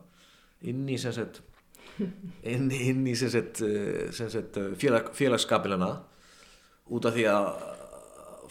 inn 0.71 0.85
í 0.91 0.99
sem 1.01 1.15
sagt 1.15 1.43
inn, 2.01 2.69
inn 2.71 3.07
í 3.09 3.15
sem 3.19 3.33
sagt, 3.33 3.63
sem 4.17 4.31
sagt 4.33 4.59
félag, 4.81 5.13
félagsskapilana 5.17 5.91
út 6.93 7.09
af 7.09 7.17
því 7.17 7.27
að 7.33 7.51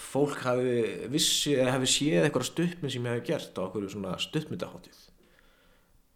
fólk 0.01 0.41
hafi 0.43 1.07
vissi, 1.11 1.55
hafi 1.55 1.89
séð 1.89 2.25
eitthvað 2.25 2.49
stuppminn 2.49 2.91
sem 2.91 3.05
ég 3.05 3.15
hafi 3.15 3.27
gert 3.29 3.59
á 3.59 3.65
okkur 3.67 3.87
svona 3.91 4.17
stuppmyndaháttíð 4.19 5.03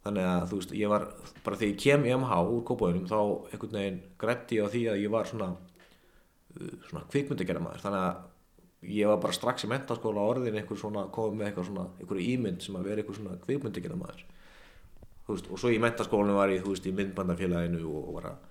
þannig 0.04 0.26
að 0.26 0.44
þú 0.50 0.58
veist, 0.58 0.74
ég 0.80 0.92
var 0.92 1.06
bara 1.44 1.60
þegar 1.60 1.72
ég 1.72 1.80
kem 1.80 2.06
í 2.08 2.12
MH 2.16 2.36
úr 2.48 2.62
kópáðunum 2.68 3.08
þá 3.08 3.18
einhvern 3.52 3.76
veginn 3.76 4.00
grætti 4.20 4.58
ég 4.58 4.68
á 4.68 4.72
því 4.72 4.84
að 4.92 5.02
ég 5.04 5.12
var 5.12 5.28
svona 5.28 5.50
svona 6.88 7.06
kvikmyndagerða 7.10 7.62
maður 7.62 7.84
þannig 7.84 8.04
að 8.06 8.90
ég 8.96 9.10
var 9.10 9.20
bara 9.22 9.36
strax 9.36 9.66
í 9.66 9.70
mentaskóla 9.70 10.24
orðin 10.32 10.56
einhver 10.58 10.78
svona, 10.80 11.06
komið 11.12 11.36
með 11.38 11.48
eitthvað 11.48 11.68
svona 11.68 11.86
einhverju 12.00 12.28
ímynd 12.34 12.64
sem 12.64 12.78
að 12.78 12.88
vera 12.88 13.02
einhver 13.02 13.18
svona 13.18 13.36
kvikmyndagerða 13.44 13.98
maður 14.00 14.24
veist, 15.30 15.50
og 15.50 15.60
svo 15.60 15.72
í 15.72 15.78
mentaskólinu 15.82 16.36
var 16.36 16.52
ég, 16.52 16.64
veist, 16.66 16.86
í 16.86 16.94
myndbandafélaginu 16.96 17.82
og 17.88 18.10
var 18.16 18.32
að, 18.32 18.48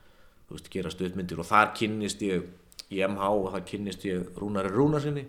gera 0.74 0.90
stuðmyndir 0.90 1.42
og 1.42 1.46
þar 1.46 1.74
kynnist 1.78 2.24
ég 2.26 2.48
í 2.90 3.04
MH 3.06 3.28
og 3.30 3.52
þar 3.54 3.68
kynnist 3.70 4.06
ég 4.08 4.40
Rúnari 4.40 4.72
Rúnarsinni 4.74 5.28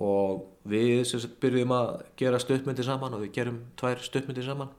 og 0.00 0.46
við 0.66 1.04
sagt 1.06 1.36
byrjuðum 1.42 1.74
að 1.76 1.90
gera 2.18 2.40
stuðmyndir 2.42 2.86
saman 2.86 3.14
og 3.14 3.26
við 3.26 3.34
gerum 3.36 3.60
tvær 3.78 4.00
stuðmyndir 4.02 4.46
saman. 4.46 4.72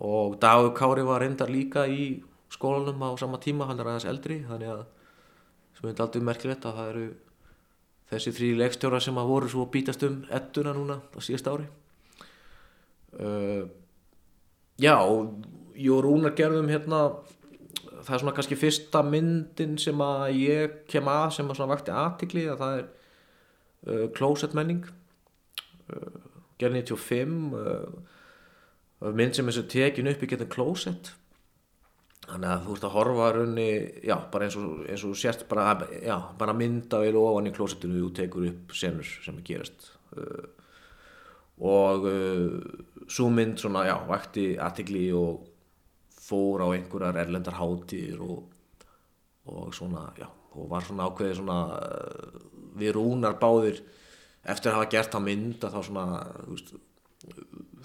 Og 0.00 0.38
Dagur 0.40 0.72
Kári 0.74 1.04
var 1.06 1.20
reyndar 1.22 1.50
líka 1.52 1.84
í 1.90 2.22
skólanum 2.54 3.02
á 3.02 3.10
sama 3.18 3.38
tíma, 3.42 3.66
hann 3.68 3.80
er 3.82 3.90
aðeins 3.90 4.08
eldri 4.08 4.40
þannig 4.46 4.70
að 4.72 4.84
sem 5.74 5.90
er 5.90 6.02
aldrei 6.02 6.24
merkilegt 6.24 6.66
að 6.66 6.78
það 6.78 6.90
eru 6.92 7.06
þessi 8.12 8.32
þrý 8.36 8.50
leikstjóra 8.60 9.00
sem 9.02 9.18
að 9.18 9.30
voru 9.30 9.50
svo 9.50 9.66
bítast 9.70 10.04
um 10.06 10.20
ettuna 10.32 10.74
núna 10.76 11.00
á 11.02 11.18
síðast 11.24 11.50
ári 11.50 11.66
Já, 14.82 14.98
ég 15.78 15.90
og 15.94 16.02
Rúnar 16.02 16.34
gerðum 16.34 16.70
hérna 16.72 17.06
það 18.04 18.14
er 18.16 18.22
svona 18.22 18.34
kannski 18.36 18.58
fyrsta 18.58 19.02
myndin 19.06 19.76
sem 19.80 20.00
að 20.02 20.24
ég 20.40 20.78
kem 20.90 21.08
að 21.10 21.28
sem 21.38 21.50
að 21.50 21.58
svona 21.60 21.74
vakti 21.74 21.94
aðtikli 21.94 22.46
að 22.50 22.62
það 22.62 22.78
er 22.78 22.86
uh, 22.86 24.06
Closet 24.16 24.56
menning 24.56 24.82
uh, 25.94 26.16
gerð 26.60 26.80
95 26.82 27.36
uh, 27.60 29.12
mynd 29.14 29.36
sem 29.36 29.52
svo 29.52 29.64
tekin 29.70 30.10
upp 30.10 30.24
í 30.24 30.30
getum 30.30 30.50
Closet. 30.52 31.12
Þannig 32.24 32.50
að 32.50 32.66
þú 32.66 32.74
ert 32.74 32.84
að 32.88 32.94
horfa 32.94 33.30
raunni, 33.36 33.70
já, 34.08 34.14
bara 34.32 34.46
eins 34.46 34.54
og, 34.56 34.84
eins 34.88 35.02
og 35.04 35.16
sérst 35.20 35.44
bara, 35.50 35.74
já, 36.00 36.14
bara 36.40 36.54
mynda 36.56 37.02
vel 37.02 37.18
ofan 37.20 37.50
í 37.50 37.52
Closetinu 37.54 38.06
og 38.06 38.14
tekur 38.16 38.48
upp 38.48 38.72
senur 38.76 39.06
sem 39.06 39.36
er 39.38 39.46
gerast 39.46 39.90
uh, 40.16 40.46
og 41.62 42.06
uh, 42.10 42.54
svo 43.06 43.28
mynd 43.30 43.60
svona, 43.60 43.84
já, 43.86 43.94
vakti 44.08 44.54
aðtikli 44.58 45.06
og 45.14 45.44
fór 46.24 46.64
á 46.64 46.68
einhverjar 46.72 47.20
erlendar 47.20 47.58
hátir 47.58 48.22
og, 48.24 48.48
og 49.50 49.74
svona, 49.76 50.08
já, 50.18 50.26
og 50.54 50.70
var 50.70 50.86
svona 50.86 51.10
ákveðið 51.10 51.36
svona 51.42 51.58
uh, 51.78 52.40
við 52.80 52.96
rúnar 52.96 53.38
báðir 53.38 53.82
eftir 54.44 54.72
að 54.72 54.80
hafa 54.80 54.90
gert 54.96 55.14
það 55.14 55.28
mynd 55.28 55.64
að 55.64 55.76
þá 55.76 55.86
svona, 55.90 56.06
þú 56.40 56.56
veist, 56.56 56.74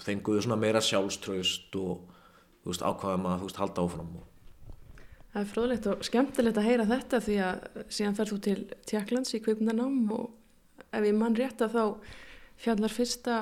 fenguðu 0.00 0.42
svona 0.44 0.60
meira 0.60 0.82
sjálfströst 0.84 1.78
og, 1.80 2.02
þú 2.64 2.72
veist, 2.72 2.84
ákvaðum 2.84 3.30
að, 3.30 3.38
þú 3.38 3.48
veist, 3.50 3.62
halda 3.62 3.86
áfram 3.86 4.10
og 4.18 4.26
Það 5.30 5.44
er 5.44 5.50
fróðlegt 5.52 5.84
og 5.86 6.00
skemmtilegt 6.02 6.56
að 6.58 6.64
heyra 6.66 6.84
þetta 6.90 7.18
því 7.22 7.34
að 7.46 7.82
síðan 7.94 8.16
ferð 8.18 8.32
þú 8.32 8.38
til 8.42 8.62
Tjekklands 8.90 9.34
í 9.36 9.38
kvikmyndanám 9.44 9.98
og 10.16 10.88
ef 10.90 11.06
ég 11.06 11.14
mann 11.14 11.36
rétt 11.38 11.62
að 11.62 11.76
þá 11.76 11.84
fjallar 12.60 12.94
fyrsta 12.94 13.36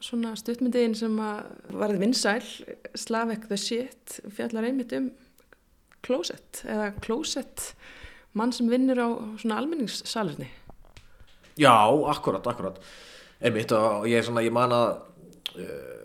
svona 0.00 0.34
stuttmyndiðin 0.38 0.96
sem 0.98 1.18
að 1.22 1.50
varði 1.76 2.00
vinsæl, 2.04 2.40
Slavek 2.98 3.46
the 3.50 3.58
Shit, 3.60 4.20
fjallar 4.32 4.68
einmitt 4.68 4.94
um 4.96 5.10
Closet 6.04 6.62
eða 6.64 6.90
Closet, 7.04 7.74
mann 8.32 8.54
sem 8.56 8.70
vinnur 8.70 9.00
á 9.00 9.08
svona 9.40 9.60
almenningssalurni. 9.60 10.48
Já, 11.60 11.74
akkurat, 12.08 12.46
akkurat. 12.46 12.80
Einmitt 13.40 13.72
og 13.76 14.06
ég, 14.08 14.24
svona, 14.24 14.44
ég 14.44 14.54
man 14.54 14.72
að 14.72 14.88
uh, 15.60 16.00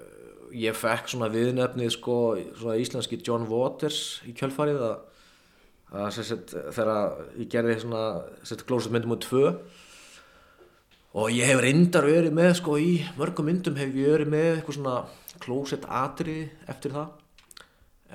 ég 0.55 0.75
fekk 0.75 1.11
svona 1.11 1.29
viðnefnið 1.31 1.91
sko, 1.95 2.17
svona 2.59 2.77
íslenski 2.79 3.19
John 3.23 3.47
Waters 3.49 4.21
í 4.27 4.35
kjölfarið 4.35 4.83
að 4.85 4.95
sagt 6.15 6.51
þegar 6.75 7.19
ég 7.39 7.49
gerði 7.51 7.79
svona 7.83 8.03
sem 8.41 8.55
sagt 8.55 8.65
klósett 8.67 8.93
myndum 8.95 9.15
og 9.15 9.21
tvö 9.23 9.51
og 11.15 11.31
ég 11.31 11.47
hef 11.47 11.61
reyndar 11.63 12.07
verið 12.09 12.33
með 12.35 12.49
sko 12.59 12.75
í 12.81 12.97
mörgum 13.15 13.47
myndum 13.47 13.77
hef 13.79 13.93
ég 13.95 14.11
verið 14.17 14.33
með 14.33 14.49
eitthvað 14.57 14.77
svona 14.79 14.95
klósett 15.43 15.85
atrið 15.87 16.67
eftir 16.71 16.95
það. 16.95 17.13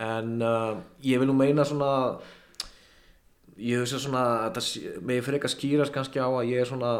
En 0.00 0.37
uh, 0.45 0.75
ég 1.04 1.21
vil 1.21 1.28
nú 1.28 1.37
meina 1.37 1.64
svona 1.69 1.90
ég 3.57 3.80
hef 3.80 3.88
sér 3.88 4.04
svona 4.04 4.26
þetta 4.49 5.00
með 5.00 5.25
fyrir 5.25 5.38
eitthvað 5.38 5.54
skýrast 5.57 5.97
kannski 5.97 6.21
á 6.21 6.28
að 6.28 6.52
ég 6.52 6.62
er 6.62 6.69
svona 6.69 6.92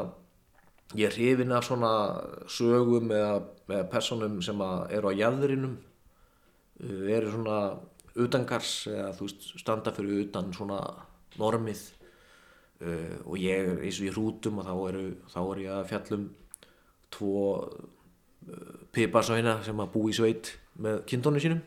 ég 0.97 1.07
er 1.07 1.15
hrifin 1.15 1.55
af 1.55 1.69
svona 1.69 1.93
sögum 2.51 3.13
eða, 3.15 3.37
eða 3.69 3.87
personum 3.93 4.41
sem 4.45 4.65
að 4.65 4.97
eru 4.97 5.13
á 5.13 5.19
jæðrinum 5.21 5.77
uh, 5.77 7.07
eru 7.13 7.37
svona 7.37 7.61
utangars 8.21 8.75
eða 8.91 9.13
þú 9.17 9.29
veist 9.29 9.49
standa 9.61 9.93
fyrir 9.95 10.25
utan 10.25 10.53
svona 10.57 10.81
normið 11.39 11.85
uh, 12.81 13.17
og 13.27 13.39
ég 13.41 13.65
er 13.65 13.83
eins 13.85 14.01
og 14.01 14.09
í 14.09 14.13
hrútum 14.15 14.61
og 14.61 14.69
þá 14.69 14.75
eru 14.91 15.05
þá 15.33 15.41
er 15.43 15.63
ég 15.65 15.75
að 15.75 15.89
fjallum 15.93 16.27
tvo 17.15 17.43
uh, 17.57 18.77
piparsvæna 18.95 19.59
sem 19.67 19.83
að 19.83 19.93
bú 19.95 20.07
í 20.11 20.17
sveit 20.17 20.55
með 20.81 21.03
kindónu 21.11 21.43
sínum. 21.43 21.63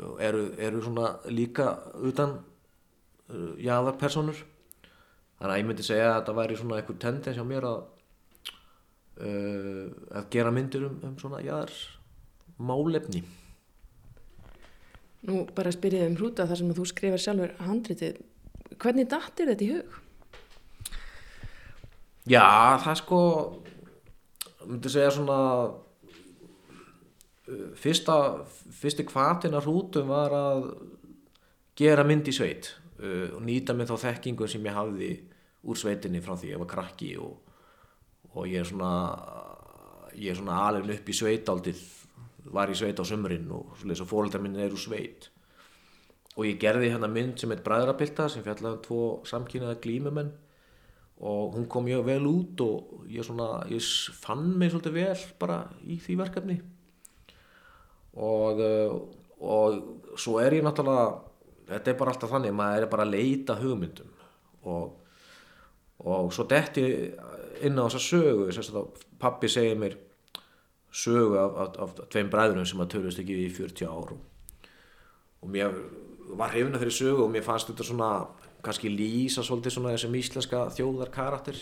Og 0.00 0.20
eru, 0.24 0.46
eru 0.56 0.80
svona 0.84 1.12
líka 1.28 1.74
utan 2.00 2.38
uh, 2.38 3.54
jaðarpersonur 3.60 4.38
þannig 5.40 5.54
að 5.54 5.58
ég 5.60 5.68
myndi 5.68 5.86
segja 5.86 6.10
að 6.10 6.18
þetta 6.20 6.36
væri 6.38 6.60
svona 6.60 6.78
einhver 6.80 7.00
tendens 7.00 7.36
hjá 7.36 7.44
mér 7.48 7.68
að 7.68 7.82
uh, 9.24 9.84
að 10.20 10.32
gera 10.32 10.54
myndir 10.54 10.88
um, 10.88 10.96
um 11.04 11.20
svona 11.20 11.42
jaðar 11.44 11.76
málefni 12.60 13.24
Nú 15.28 15.42
bara 15.52 15.72
spyrjaði 15.72 16.08
um 16.08 16.16
hrúta 16.16 16.46
þar 16.48 16.60
sem 16.62 16.70
þú 16.76 16.84
skrifar 16.88 17.20
sjálfur 17.20 17.50
handritið. 17.60 18.20
Hvernig 18.80 19.08
dattir 19.12 19.50
þetta 19.50 19.66
í 19.66 19.72
hug? 19.74 19.98
Já, 22.30 22.46
það 22.84 22.96
sko 23.00 23.20
myndi 24.68 24.92
segja 24.92 25.10
svona 25.14 25.38
uh, 27.48 27.70
fyrsta 27.80 28.16
fyrsti 28.80 29.04
kvatin 29.08 29.56
að 29.56 29.66
hrútum 29.66 30.06
var 30.12 30.30
að 30.36 30.60
gera 31.80 32.04
mynd 32.06 32.28
í 32.28 32.34
sveit 32.36 32.64
uh, 33.00 33.28
og 33.36 33.42
nýta 33.46 33.74
mig 33.76 33.88
þá 33.90 33.96
þekkingu 34.06 34.48
sem 34.50 34.66
ég 34.68 34.76
hafði 34.76 35.10
úr 35.64 35.76
sveitinni 35.76 36.22
frá 36.24 36.34
því 36.36 36.54
ég 36.54 36.62
var 36.62 36.70
krakki 36.70 37.10
og, 37.20 37.32
og 38.32 38.42
ég 38.48 38.62
er 38.62 38.68
svona 38.68 38.92
ég 40.16 40.32
er 40.32 40.38
svona 40.38 40.60
alveg 40.68 41.00
upp 41.00 41.10
í 41.10 41.16
sveit 41.16 41.48
aldrei 41.52 41.74
var 42.50 42.70
í 42.72 42.76
sveit 42.78 43.00
á 43.00 43.04
sömurinn 43.04 43.50
og 43.52 43.64
svo 43.84 44.06
fólkdrar 44.08 44.42
minn 44.44 44.56
er 44.60 44.72
úr 44.72 44.80
sveit 44.80 45.28
og 46.36 46.46
ég 46.46 46.60
gerði 46.62 46.92
hérna 46.92 47.10
mynd 47.10 47.40
sem 47.40 47.50
heit 47.50 47.64
Bræðrapilta 47.66 48.28
sem 48.30 48.44
fjallaði 48.46 48.76
um 48.76 48.84
tvo 48.84 49.00
samkynnaða 49.28 49.80
glímumenn. 49.82 50.30
Og 51.20 51.56
hún 51.56 51.66
kom 51.68 51.84
mjög 51.84 52.06
vel 52.06 52.22
út 52.30 52.60
og 52.64 53.08
ég, 53.10 53.24
svona, 53.26 53.64
ég 53.68 53.84
fann 54.22 54.54
mig 54.56 54.70
svolítið 54.72 54.94
vel 54.96 55.24
bara 55.42 55.58
í 55.84 55.98
því 56.00 56.16
verkefni. 56.22 56.56
Og, 58.16 58.62
og 59.44 60.16
svo 60.16 60.38
er 60.40 60.56
ég 60.56 60.64
náttúrulega 60.64 61.10
þetta 61.70 61.92
er 61.92 61.98
bara 62.00 62.14
alltaf 62.14 62.32
þannig, 62.32 62.56
maður 62.56 62.86
er 62.86 62.92
bara 62.94 63.06
að 63.06 63.14
leita 63.14 63.56
hugmyndum. 63.60 64.10
Og, 64.70 64.96
og 66.08 66.32
svo 66.34 66.46
detti 66.48 66.84
inn 67.66 67.78
á 67.78 67.84
þessa 67.84 68.00
sögu 68.00 68.86
pappi 69.20 69.50
segir 69.52 69.78
mér 69.80 69.98
sögu 70.90 71.36
af, 71.38 71.58
af, 71.60 71.80
af 71.84 72.08
tveim 72.10 72.30
bræðurum 72.32 72.66
sem 72.66 72.80
að 72.82 72.94
törust 72.96 73.20
ekki 73.22 73.36
í 73.44 73.50
40 73.52 73.90
ár. 73.92 74.14
Og, 74.16 74.70
og 75.44 75.52
mér 75.52 75.76
var 76.38 76.54
hefina 76.54 76.78
þeirri 76.80 76.94
sögu 76.94 77.24
og 77.24 77.32
mér 77.32 77.44
fannst 77.46 77.70
þetta 77.70 77.86
svona 77.86 78.10
kannski 78.64 78.92
lýsa 78.92 79.44
svolítið 79.46 79.76
svona 79.76 79.94
þessum 79.94 80.16
íslenska 80.20 80.62
þjóðar 80.76 81.12
karakter 81.14 81.58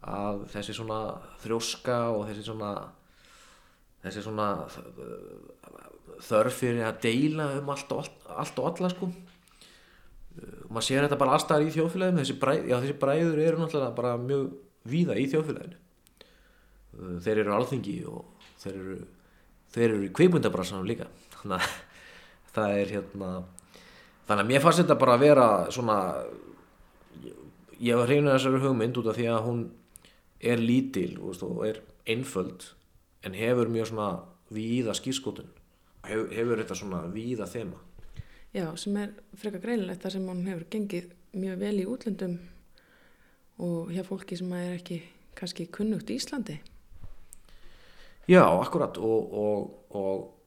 að 0.00 0.46
þessi 0.54 0.76
svona 0.76 1.00
þrjóska 1.42 1.98
og 2.14 2.26
þessi 2.30 2.46
svona 2.46 2.70
þessi 4.04 4.24
svona 4.24 4.48
þörf 6.24 6.56
fyrir 6.62 6.86
að 6.86 7.02
deila 7.04 7.50
um 7.58 7.70
allt 7.72 7.92
og, 7.96 8.08
allt, 8.28 8.58
og 8.60 8.70
alla 8.70 8.90
sko. 8.92 9.10
Og 9.10 10.72
maður 10.72 10.86
sér 10.86 11.06
þetta 11.06 11.18
bara 11.20 11.36
allstaðar 11.36 11.66
í 11.66 11.74
þjóðfélaginu. 11.74 12.22
Þessi, 12.22 12.36
bræð, 12.40 12.66
já, 12.70 12.76
þessi 12.76 12.96
bræður 13.02 13.40
eru 13.44 13.60
náttúrulega 13.60 13.96
bara 13.96 14.16
mjög 14.20 14.50
víða 14.90 15.16
í 15.20 15.26
þjóðfélaginu. 15.32 15.80
Uh, 16.90 17.16
þeir 17.24 17.42
eru 17.42 17.54
alþingi 17.56 17.96
og 18.10 18.48
þeir 18.62 18.74
eru, 18.74 18.98
þeir 19.74 19.86
eru 19.88 20.02
í 20.06 20.12
kveikmyndabrassanum 20.16 20.88
líka. 20.88 21.08
Þannig 21.40 21.56
að 21.58 21.78
það 22.54 22.76
er 22.78 22.94
hérna 22.96 23.30
þannig 24.28 24.44
að 24.44 24.50
mér 24.52 24.64
fannst 24.64 24.82
þetta 24.82 24.98
bara 25.00 25.16
að 25.16 25.24
vera 25.26 25.46
svona 25.74 25.98
ég 27.80 27.96
var 27.96 28.10
hreinu 28.10 28.32
þessari 28.32 28.64
hugmynd 28.64 29.00
út 29.00 29.10
af 29.10 29.18
því 29.18 29.28
að 29.30 29.46
hún 29.46 29.62
er 30.40 30.60
lítil 30.60 31.14
og 31.20 31.64
er 31.68 31.80
einföld 32.08 32.70
en 33.26 33.36
hefur 33.36 33.70
mjög 33.72 33.90
svona 33.92 34.10
víða 34.50 34.96
skýrskotun 34.96 35.50
hefur, 36.06 36.30
hefur 36.34 36.62
þetta 36.62 36.78
svona 36.78 37.04
víða 37.12 37.48
þema? 37.50 37.78
Já, 38.50 38.66
sem 38.76 38.96
er 38.98 39.12
freka 39.38 39.60
greinilegt 39.62 40.02
þar 40.02 40.16
sem 40.16 40.26
hún 40.26 40.42
hefur 40.48 40.66
gengið 40.72 41.12
mjög 41.38 41.60
vel 41.60 41.76
í 41.78 41.86
útlöndum 41.86 42.36
og 43.62 43.92
hjá 43.94 44.02
fólki 44.06 44.38
sem 44.40 44.50
er 44.56 44.74
ekki 44.78 44.98
kannski 45.38 45.68
kunnugt 45.70 46.10
í 46.10 46.16
Íslandi. 46.18 46.56
Já, 48.30 48.42
akkurat 48.42 48.98
og, 48.98 49.34
og, 49.44 49.70
og 49.96 50.39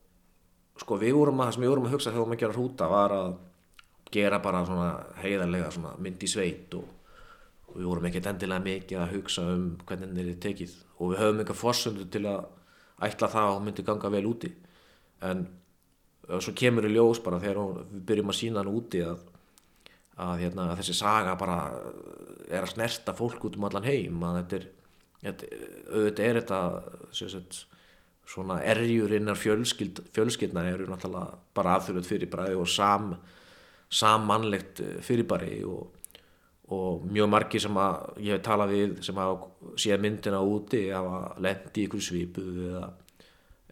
sko 0.81 0.97
við 1.01 1.17
vorum 1.17 1.41
að, 1.41 1.49
það 1.49 1.55
sem 1.55 1.63
við 1.63 1.73
vorum 1.73 1.87
að 1.87 1.95
hugsa 1.95 2.09
þegar 2.09 2.17
við 2.17 2.23
vorum 2.23 2.35
að 2.35 2.43
gera 2.43 2.57
hrúta 2.57 2.89
var 2.91 3.15
að 3.17 3.33
gera 4.13 4.39
bara 4.43 4.65
svona 4.67 4.89
heiðarlega 5.21 5.71
svona 5.73 5.93
mynd 6.01 6.23
í 6.23 6.29
sveit 6.29 6.75
og, 6.77 6.85
og 7.69 7.77
við 7.79 7.89
vorum 7.89 8.07
ekkert 8.09 8.29
endilega 8.33 8.65
mikið 8.67 9.01
að 9.01 9.15
hugsa 9.17 9.45
um 9.53 9.65
hvernig 9.87 10.13
þetta 10.13 10.35
er 10.35 10.41
tekið. 10.47 10.77
Og 10.99 11.11
við 11.11 11.21
höfum 11.23 11.41
eitthvað 11.41 11.61
fórsöndu 11.61 12.07
til 12.13 12.23
að 12.29 12.45
ætla 13.03 13.29
það 13.33 13.49
að 13.49 13.55
hún 13.55 13.67
myndi 13.67 13.85
ganga 13.87 14.13
vel 14.13 14.25
úti. 14.29 14.51
En 15.23 15.45
svo 16.39 16.53
kemur 16.57 16.87
í 16.87 16.93
ljós 16.93 17.21
bara 17.23 17.41
þegar 17.41 17.83
við 17.89 18.05
byrjum 18.09 18.31
að 18.31 18.39
sína 18.39 18.61
hann 18.61 18.71
úti 18.73 19.01
að, 19.03 19.25
að, 20.15 20.33
hérna, 20.43 20.69
að 20.71 20.79
þessi 20.81 20.95
saga 21.01 21.35
bara 21.39 21.57
er 22.47 22.61
að 22.61 22.73
snerta 22.75 23.15
fólk 23.17 23.49
út 23.49 23.57
um 23.57 23.67
allan 23.67 23.87
heim 23.87 24.23
að 24.27 24.39
þetta 24.41 24.59
er 24.59 24.69
auðvitað 25.23 26.25
er 26.27 26.39
þetta 26.41 26.59
sagt, 27.15 27.59
svona 28.27 28.59
erjur 28.63 29.11
innar 29.13 29.37
fjölskyld, 29.37 30.03
fjölskyldna 30.15 30.63
eru 30.71 30.87
náttúrulega 30.89 31.37
bara 31.55 31.75
aðfjörðut 31.77 32.07
fyrirbæri 32.07 32.55
og 32.57 32.69
sam, 32.71 33.13
sammannlegt 33.93 34.81
fyrirbæri 35.05 35.59
og, 35.67 35.91
og 36.73 37.03
mjög 37.11 37.29
margi 37.29 37.61
sem 37.61 37.77
að 37.77 38.23
ég 38.23 38.37
hef 38.37 38.45
talað 38.47 38.73
við 38.73 38.95
sem 39.05 39.19
hafa 39.21 39.75
séð 39.79 40.05
myndina 40.05 40.41
úti 40.41 40.85
hafa 40.89 41.35
lendi 41.43 41.87
ykkur 41.87 42.03
svipu 42.03 42.45
eða, 42.69 42.85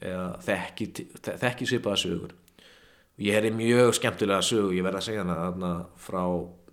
eða 0.01 0.27
þekki, 0.47 0.89
þekki 1.31 1.69
svipaða 1.69 2.01
sögur. 2.03 2.35
Ég 3.21 3.37
er 3.37 3.47
í 3.47 3.53
mjög 3.55 3.95
skemmtilega 3.97 4.43
sögu 4.45 4.75
ég 4.75 4.85
verði 4.85 5.01
að 5.01 5.07
segja 5.07 5.25
hana 5.27 5.71
frá 6.01 6.23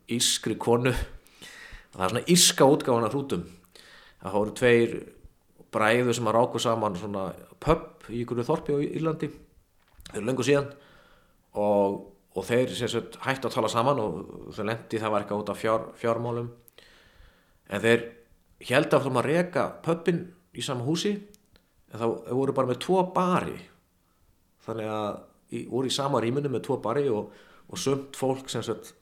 ískri 0.09 0.57
konu. 0.61 0.95
Það 1.93 2.05
er 2.05 2.13
svona 2.13 2.29
íska 2.35 2.69
útgáðan 2.69 3.07
af 3.09 3.15
hrútum. 3.15 3.47
Það 4.19 4.37
voru 4.39 4.55
tveir 4.59 4.95
bræður 5.75 6.17
sem 6.17 6.29
að 6.29 6.37
ráku 6.39 6.61
saman 6.63 6.97
svona 6.97 7.31
pub 7.61 8.09
í 8.09 8.23
ykkur 8.23 8.45
þorpi 8.47 8.77
á 8.77 8.79
Írlandi 8.85 9.29
eru 10.15 10.25
lengur 10.25 10.47
síðan. 10.47 10.71
Og, 11.59 11.99
og 12.37 12.47
þeir 12.47 12.73
sagt, 12.79 13.19
hætti 13.25 13.49
að 13.49 13.57
tala 13.57 13.71
saman 13.73 14.01
og 14.03 14.53
þeir 14.57 14.71
lendi 14.71 15.01
það 15.01 15.15
var 15.15 15.25
eitthvað 15.25 15.43
út 15.43 15.53
af 15.53 15.61
fjár, 15.61 15.89
fjármálum. 15.99 16.53
En 17.69 17.83
þeir 17.85 18.05
held 18.69 18.95
að 18.95 19.11
að 19.11 19.27
reyka 19.29 19.67
pubin 19.85 20.23
í 20.55 20.65
sama 20.65 20.87
húsi 20.87 21.15
en 21.93 22.01
það 22.01 22.15
voru 22.39 22.55
bara 22.57 22.71
með 22.71 22.81
tvo 22.85 23.03
bari. 23.15 23.59
Þannig 24.65 24.93
að 24.93 25.11
í, 25.53 25.67
voru 25.69 25.89
í 25.91 25.95
sama 25.95 26.23
rýmunu 26.23 26.53
með 26.53 26.67
tvo 26.69 26.79
bari 26.85 27.07
og, 27.13 27.33
og 27.69 27.81
sumt 27.81 28.17
fólk 28.19 28.51
sem 28.53 28.65
sagt 28.65 28.95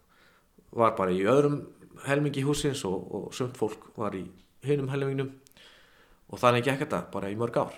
var 0.76 0.96
bara 0.98 1.14
í 1.14 1.24
öðrum 1.26 1.62
helmingi 2.06 2.44
húsins 2.44 2.82
og, 2.86 3.06
og 3.14 3.34
sumt 3.34 3.56
fólk 3.58 3.90
var 3.96 4.14
í 4.18 4.26
hinum 4.66 4.90
helmingnum 4.92 5.32
og 6.30 6.40
þannig 6.42 6.66
gekk 6.66 6.84
þetta 6.84 7.02
bara 7.12 7.30
í 7.30 7.36
mörg 7.38 7.60
ár. 7.62 7.76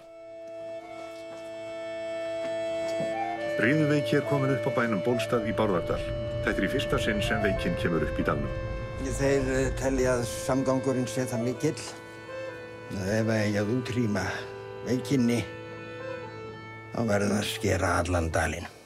Ríðuveiki 3.58 4.20
er 4.20 4.26
komin 4.30 4.54
upp 4.54 4.68
á 4.70 4.72
bænum 4.76 5.02
Bólstað 5.02 5.48
í 5.50 5.54
Bárðardal. 5.58 5.98
Þetta 6.44 6.54
er 6.54 6.66
í 6.68 6.70
fyrsta 6.70 7.00
sinn 7.02 7.22
sem 7.26 7.42
veikinn 7.42 7.74
kemur 7.82 8.06
upp 8.06 8.20
í 8.20 8.26
dalnum. 8.26 8.52
Þeir 9.18 9.50
eh, 9.56 9.70
telja 9.78 10.14
að 10.14 10.24
samgangurinn 10.30 11.10
sé 11.10 11.26
það 11.26 11.44
mikill. 11.48 11.76
Ef 12.94 13.34
að 13.34 13.44
ég 13.58 13.74
útrýma 13.74 14.24
veikinni, 14.86 15.42
þá 16.94 17.00
verður 17.02 17.34
það 17.34 17.42
að 17.42 17.48
skera 17.50 17.94
allan 17.98 18.30
dalinn. 18.32 18.77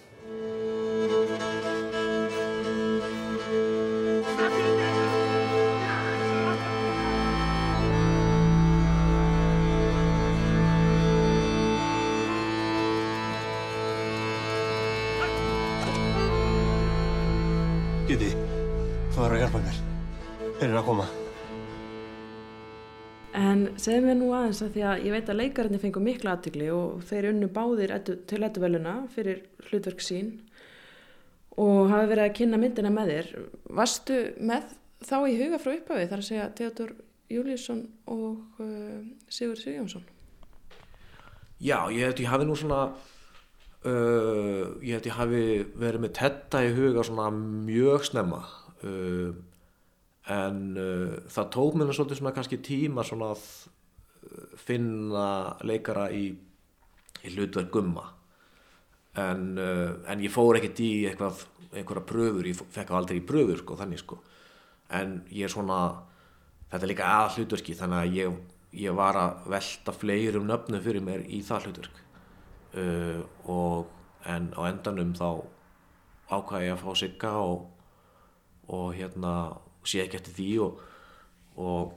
Að 24.72 24.78
því 24.78 24.84
að 24.88 25.04
ég 25.04 25.12
veit 25.12 25.30
að 25.30 25.38
leikararnir 25.38 25.82
fengur 25.82 26.04
mikla 26.04 26.36
aðtykli 26.36 26.68
og 26.72 27.02
þeir 27.08 27.28
unnu 27.32 27.48
báðir 27.52 27.92
eddu, 27.98 28.16
til 28.28 28.40
edduveluna 28.46 28.94
fyrir 29.12 29.42
hlutverk 29.68 30.00
sín 30.00 30.32
og 31.60 31.90
hafa 31.92 32.08
verið 32.08 32.24
að 32.24 32.36
kynna 32.38 32.60
myndina 32.60 32.92
með 32.92 33.12
þér. 33.12 33.30
Varstu 33.76 34.18
með 34.40 34.70
þá 35.04 35.16
í 35.28 35.36
huga 35.42 35.60
frá 35.60 35.74
upphafi 35.74 36.08
þar 36.08 36.22
að 36.22 36.28
segja 36.30 36.48
Theodor 36.56 36.94
Júliusson 37.32 37.82
og 38.12 38.62
uh, 38.62 39.02
Sigur 39.28 39.60
Sigjónsson? 39.60 40.04
Já, 41.62 41.86
ég 41.92 42.08
held 42.08 42.22
ég 42.24 42.32
hafi 42.32 42.48
nú 42.48 42.56
svona 42.58 42.80
uh, 42.88 44.72
ég 44.80 44.96
held 44.96 45.10
ég 45.10 45.18
hafi 45.18 45.44
verið 45.76 46.06
með 46.06 46.16
tetta 46.22 46.64
í 46.64 46.72
huga 46.76 47.04
svona 47.06 47.28
mjög 47.36 48.08
snemma 48.08 48.40
uh, 48.88 49.36
en 50.32 50.64
uh, 50.80 51.20
það 51.28 51.52
tók 51.58 51.76
mér 51.76 51.92
svolítið 51.92 52.22
svona 52.22 52.34
kannski 52.36 52.62
tíma 52.64 53.04
svona 53.06 53.34
að 53.36 53.46
finna 54.58 55.26
leikara 55.66 56.08
í, 56.14 56.26
í 57.22 57.34
hlutverk 57.34 57.72
gumma. 57.74 58.06
En, 59.18 59.52
uh, 59.60 59.98
en 60.08 60.22
ég 60.24 60.32
fór 60.32 60.58
ekkert 60.58 60.80
í 60.84 60.92
eitthvað, 61.10 61.44
einhverja 61.72 62.04
pröfur, 62.08 62.48
ég 62.48 62.62
fekk 62.72 62.92
aldrei 62.96 63.18
í 63.20 63.26
pröfur 63.28 63.60
sko, 63.60 63.76
þannig 63.80 64.00
sko. 64.00 64.20
En 64.92 65.20
ég 65.32 65.48
er 65.48 65.52
svona 65.52 65.80
þetta 66.72 66.84
er 66.84 66.90
líka 66.92 67.08
að 67.08 67.34
hlutverki 67.36 67.76
þannig 67.76 67.98
að 67.98 68.14
ég, 68.16 68.36
ég 68.84 68.96
var 68.96 69.18
að 69.20 69.48
velta 69.52 69.94
fleirum 69.96 70.46
nöfnum 70.48 70.84
fyrir 70.84 71.04
mér 71.04 71.26
í 71.28 71.42
það 71.44 71.68
hlutverk. 71.68 71.98
Uh, 72.72 73.20
og 73.52 74.28
en 74.28 74.48
á 74.56 74.60
endanum 74.70 75.12
þá 75.18 75.44
ákvæði 76.32 76.68
ég 76.70 76.76
að 76.76 76.84
fá 76.84 76.92
sigga 76.96 77.32
og, 77.42 77.66
og 78.72 78.86
hérna 78.96 79.34
sé 79.84 80.04
ekki 80.04 80.20
eftir 80.20 80.36
því 80.38 80.50
og, 80.64 80.80
og 81.60 81.92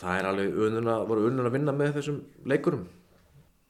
það 0.00 0.18
er 0.18 0.28
alveg 0.30 0.58
ununa, 0.66 0.98
voru 1.08 1.28
unun 1.28 1.48
að 1.48 1.56
vinna 1.58 1.74
með 1.76 1.98
þessum 1.98 2.20
leikurum. 2.50 2.86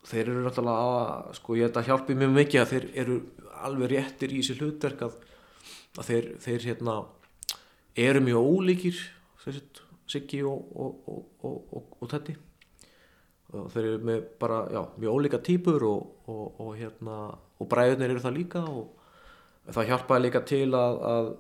Þeir 0.05 0.23
eru 0.29 0.45
náttúrulega 0.45 0.95
að 1.01 1.37
sko 1.39 1.59
ég 1.59 1.69
held 1.69 1.79
að 1.81 1.89
hjálpi 1.89 2.17
mjög 2.21 2.33
mikið 2.39 2.63
að 2.63 2.73
þeir 2.73 2.89
eru 3.03 3.19
alveg 3.65 3.93
réttir 3.95 4.33
í 4.35 4.41
þessi 4.41 4.59
hlutverk 4.61 5.05
að, 5.07 5.15
að 5.99 6.11
þeir, 6.11 6.31
þeir 6.45 6.67
hérna 6.71 6.97
eru 8.07 8.25
mjög 8.25 8.51
ólíkir 8.55 9.05
Siggi 10.05 10.43
og, 10.45 10.67
og, 10.77 11.07
og, 11.49 11.95
og 12.01 12.09
Tetti 12.13 12.35
þeir 13.73 13.87
eru 13.87 14.05
með 14.09 14.25
bara 14.41 14.59
já, 14.73 14.81
mjög 15.01 15.17
ólíka 15.19 15.41
típur 15.45 15.85
og 15.89 16.71
hérna 16.79 17.19
og 17.61 17.69
bræðunir 17.71 18.15
eru 18.15 18.23
það 18.25 18.37
líka 18.39 18.65
og 18.67 19.71
það 19.73 19.91
hjálpaði 19.91 20.25
líka 20.27 20.43
til 20.49 20.67
að, 20.77 20.99
að, 21.11 21.31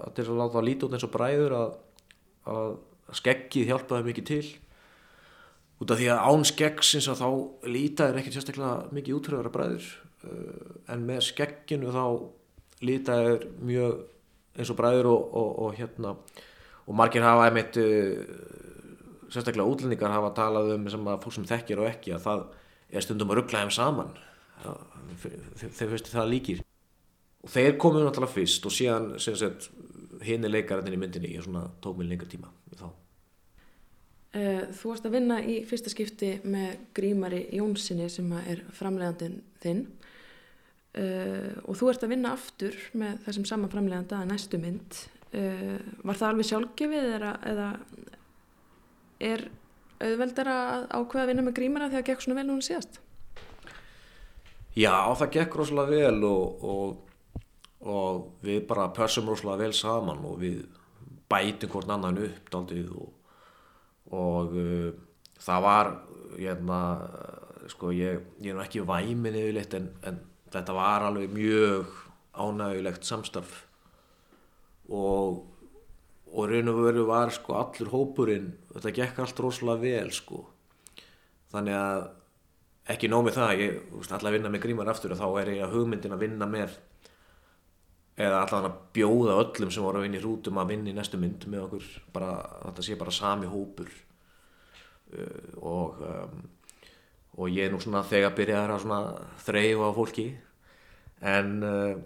að 0.00 0.08
til 0.16 0.26
að 0.26 0.40
láta 0.40 0.56
það 0.56 0.66
líti 0.68 0.86
út 0.86 0.96
eins 0.96 1.06
og 1.06 1.14
bræður 1.14 1.56
að, 1.60 1.76
að 2.54 2.74
skeggið 3.12 3.68
hjálpaði 3.70 4.08
mikið 4.08 4.30
til 4.30 4.44
út 5.82 5.92
af 5.92 6.00
því 6.00 6.08
að 6.14 6.24
án 6.30 6.46
skeggsins 6.48 7.10
að 7.10 7.20
þá 7.20 7.28
lítaður 7.74 8.18
ekkert 8.20 8.38
sérstaklega 8.38 8.94
mikið 8.94 9.18
útröðara 9.18 9.52
bræður 9.54 9.88
en 10.94 11.06
með 11.08 11.22
skegginu 11.28 11.92
þá 11.92 12.04
lítaður 12.84 13.46
mjög 13.64 14.02
eins 14.54 14.70
og 14.70 14.78
bræður 14.78 15.10
og 15.10 15.74
hérna 15.76 16.14
og 16.84 16.96
margir 16.96 17.24
hafa 17.26 17.48
einmitt 17.48 17.78
sérstaklega 19.34 19.66
útlendingar 19.66 20.14
hafa 20.14 20.34
talað 20.36 20.74
um 20.76 20.86
sem 20.92 21.10
að 21.10 21.24
fólk 21.24 21.36
sem 21.38 21.48
þekkir 21.48 21.82
og 21.82 21.90
ekki 21.90 22.14
að 22.14 22.28
það 22.28 22.44
er 22.94 23.04
stundum 23.04 23.32
að 23.32 23.40
ruggla 23.40 23.64
þeim 23.64 23.74
saman 23.74 24.14
þeir 25.20 25.90
finnst 25.90 26.12
það 26.12 26.30
líkir 26.30 26.62
og 27.44 27.52
þeir 27.52 27.76
komuðu 27.80 28.06
náttúrulega 28.06 28.36
fyrst 28.38 28.68
og 28.68 28.74
síðan 28.74 29.10
hinn 30.26 30.46
er 30.46 30.52
leikarinn 30.52 30.96
í 30.96 31.00
myndinni 31.00 31.32
í 31.34 31.40
svona 31.42 31.66
tókmil 31.84 32.08
lengur 32.10 32.30
tíma 32.30 32.50
þá. 32.74 32.86
Þú 34.34 34.88
varst 34.90 35.04
að 35.06 35.14
vinna 35.14 35.36
í 35.46 35.60
fyrsta 35.68 35.92
skipti 35.92 36.32
með 36.50 36.88
Grímari 36.96 37.44
Jónssoni 37.54 38.08
sem 38.10 38.32
er 38.40 38.64
framlegandin 38.74 39.36
þinn 39.62 39.84
og 40.94 41.78
þú 41.78 41.90
ert 41.90 42.06
að 42.06 42.14
vinna 42.14 42.32
aftur 42.34 42.74
með 42.98 43.20
þessum 43.28 43.46
saman 43.50 43.70
framleganda 43.70 44.20
að 44.20 44.32
næstu 44.32 44.58
mynd 44.62 44.98
var 46.02 46.18
það 46.18 46.28
alveg 46.28 46.48
sjálfgefið 46.50 47.08
eða, 47.16 47.30
eða 47.50 47.68
er 49.30 49.46
auðveldar 50.02 50.50
að 50.50 50.84
ákveða 50.90 51.24
að 51.24 51.30
vinna 51.32 51.46
með 51.46 51.56
grímara 51.58 51.88
þegar 51.88 52.02
það 52.02 52.08
gekk 52.10 52.24
svona 52.24 52.38
vel 52.38 52.46
núna 52.50 52.66
síðast? 52.66 53.00
Já, 54.74 54.94
það 55.14 55.34
gekk 55.36 55.56
rosalega 55.58 55.94
vel 55.94 56.26
og, 56.26 56.64
og, 56.66 56.94
og 57.84 58.44
við 58.44 58.64
bara 58.68 58.90
pössum 58.96 59.28
rosalega 59.28 59.66
vel 59.66 59.76
saman 59.76 60.24
og 60.24 60.38
við 60.40 60.62
bætum 61.30 61.72
hvort 61.72 61.90
annan 61.92 62.20
upp 62.24 62.50
daldið 62.52 62.92
og, 62.96 63.10
og 64.16 64.54
uh, 64.56 64.90
það 65.40 65.66
var 65.66 65.90
hérna, 66.34 66.78
sko, 67.70 67.92
ég, 67.94 68.22
ég 68.42 68.54
er 68.54 68.62
ekki 68.64 68.84
væmin 68.88 69.36
yfirleitt 69.38 69.76
en, 69.78 69.90
en 70.08 70.20
þetta 70.54 70.76
var 70.76 71.08
alveg 71.08 71.32
mjög 71.34 71.92
ánægulegt 72.34 73.06
samstarf. 73.06 73.60
Og 74.90 75.44
og 76.34 76.50
raun 76.50 76.70
og 76.72 76.80
veru 76.82 77.04
var 77.06 77.30
sko 77.30 77.54
allur 77.60 77.92
hópurinn 77.92 78.48
þetta 78.72 78.92
gekk 78.96 79.20
allt 79.22 79.40
rosalega 79.42 79.82
vel 79.84 80.10
sko. 80.14 80.40
Þannig 81.54 81.76
að 81.78 82.00
ekki 82.94 83.10
nómið 83.10 83.38
það, 83.38 83.52
ég 83.62 83.76
ætla 84.02 84.30
að 84.30 84.36
vinna 84.36 84.50
með 84.50 84.64
grímar 84.64 84.90
aftur 84.90 85.14
og 85.14 85.20
þá 85.20 85.28
er 85.42 85.52
ég 85.54 85.62
að 85.64 85.76
hugmyndin 85.76 86.16
að 86.16 86.24
vinna 86.26 86.48
með 86.50 86.74
eða 88.14 88.40
allavega 88.44 88.70
að 88.70 88.80
bjóða 88.94 89.36
öllum 89.42 89.70
sem 89.74 89.82
voru 89.82 89.98
að 89.98 90.06
vinna 90.06 90.18
í 90.18 90.22
hrútum 90.22 90.58
að 90.62 90.68
vinna 90.70 90.90
í 90.90 90.96
næstu 90.96 91.18
mynd 91.18 91.46
með 91.50 91.64
okkur. 91.66 91.86
Bara, 92.14 92.34
þetta 92.68 92.84
sé 92.86 92.98
bara 92.98 93.14
sami 93.14 93.50
hópur. 93.50 93.90
Uh, 95.14 95.48
og 95.62 96.02
um, 96.04 96.42
og 97.34 97.50
ég 97.50 97.66
er 97.66 97.72
nú 97.72 97.80
svona 97.82 98.04
þegar 98.06 98.36
byrjaði 98.36 98.92
að 98.94 99.08
þreyfa 99.42 99.88
á 99.90 99.96
fólki. 99.96 100.26
En 101.24 101.56
uh, 101.66 101.96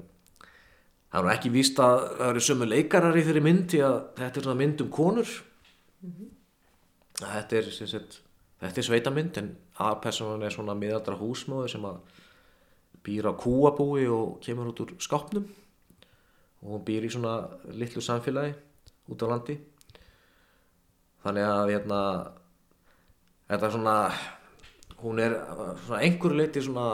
það 1.10 1.20
er 1.20 1.26
nú 1.26 1.32
ekki 1.34 1.52
víst 1.52 1.82
að 1.84 1.98
það 2.06 2.30
eru 2.30 2.44
sömu 2.46 2.70
leikarar 2.70 3.18
í 3.18 3.26
þeirri 3.26 3.44
mynd 3.44 3.68
því 3.74 3.84
að 3.84 3.98
þetta 4.22 4.40
er 4.40 4.48
svona 4.48 4.62
mynd 4.62 4.82
um 4.84 4.90
konur. 4.94 5.36
Mm 6.00 6.14
-hmm. 6.14 6.34
þetta 7.20 7.56
er 7.56 7.70
sagt, 7.74 8.20
þetta 8.60 8.80
er 8.80 8.86
sveitamynd 8.86 9.38
en 9.38 9.56
aðpersonan 9.76 10.42
er 10.42 10.54
svona 10.54 10.74
miðaldra 10.74 11.18
húsmóður 11.18 11.70
sem 11.70 11.84
að 11.84 11.98
býr 13.04 13.28
á 13.28 13.32
kúabúi 13.34 14.06
og 14.08 14.40
kemur 14.40 14.70
út 14.70 14.80
úr 14.80 14.94
skápnum 14.98 15.48
og 16.62 16.72
hún 16.72 16.84
býr 16.86 17.06
í 17.06 17.12
svona 17.12 17.34
litlu 17.70 18.02
samfélagi 18.02 18.54
út 19.08 19.22
á 19.22 19.26
landi. 19.30 19.58
Þannig 21.22 21.46
að 21.50 21.72
hérna 21.74 22.00
þetta 23.48 23.68
er 23.68 23.74
svona 23.76 23.96
hún 25.02 25.22
er 25.22 25.36
svona 25.86 26.02
einhverju 26.02 26.40
leiti 26.40 26.64
svona 26.64 26.88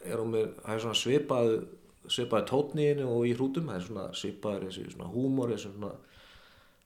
svona 0.00 0.96
svipað 0.96 1.52
svipaði 2.10 2.48
tótniðinu 2.48 3.06
og 3.06 3.26
í 3.28 3.34
hrútum. 3.36 3.68
Það 3.70 3.78
er 3.78 3.86
svona 3.86 4.06
svipaður 4.16 4.66
þessi 4.68 4.86
svona 4.94 5.10
húmor 5.12 5.52
þessi 5.52 5.72
svona 5.74 5.92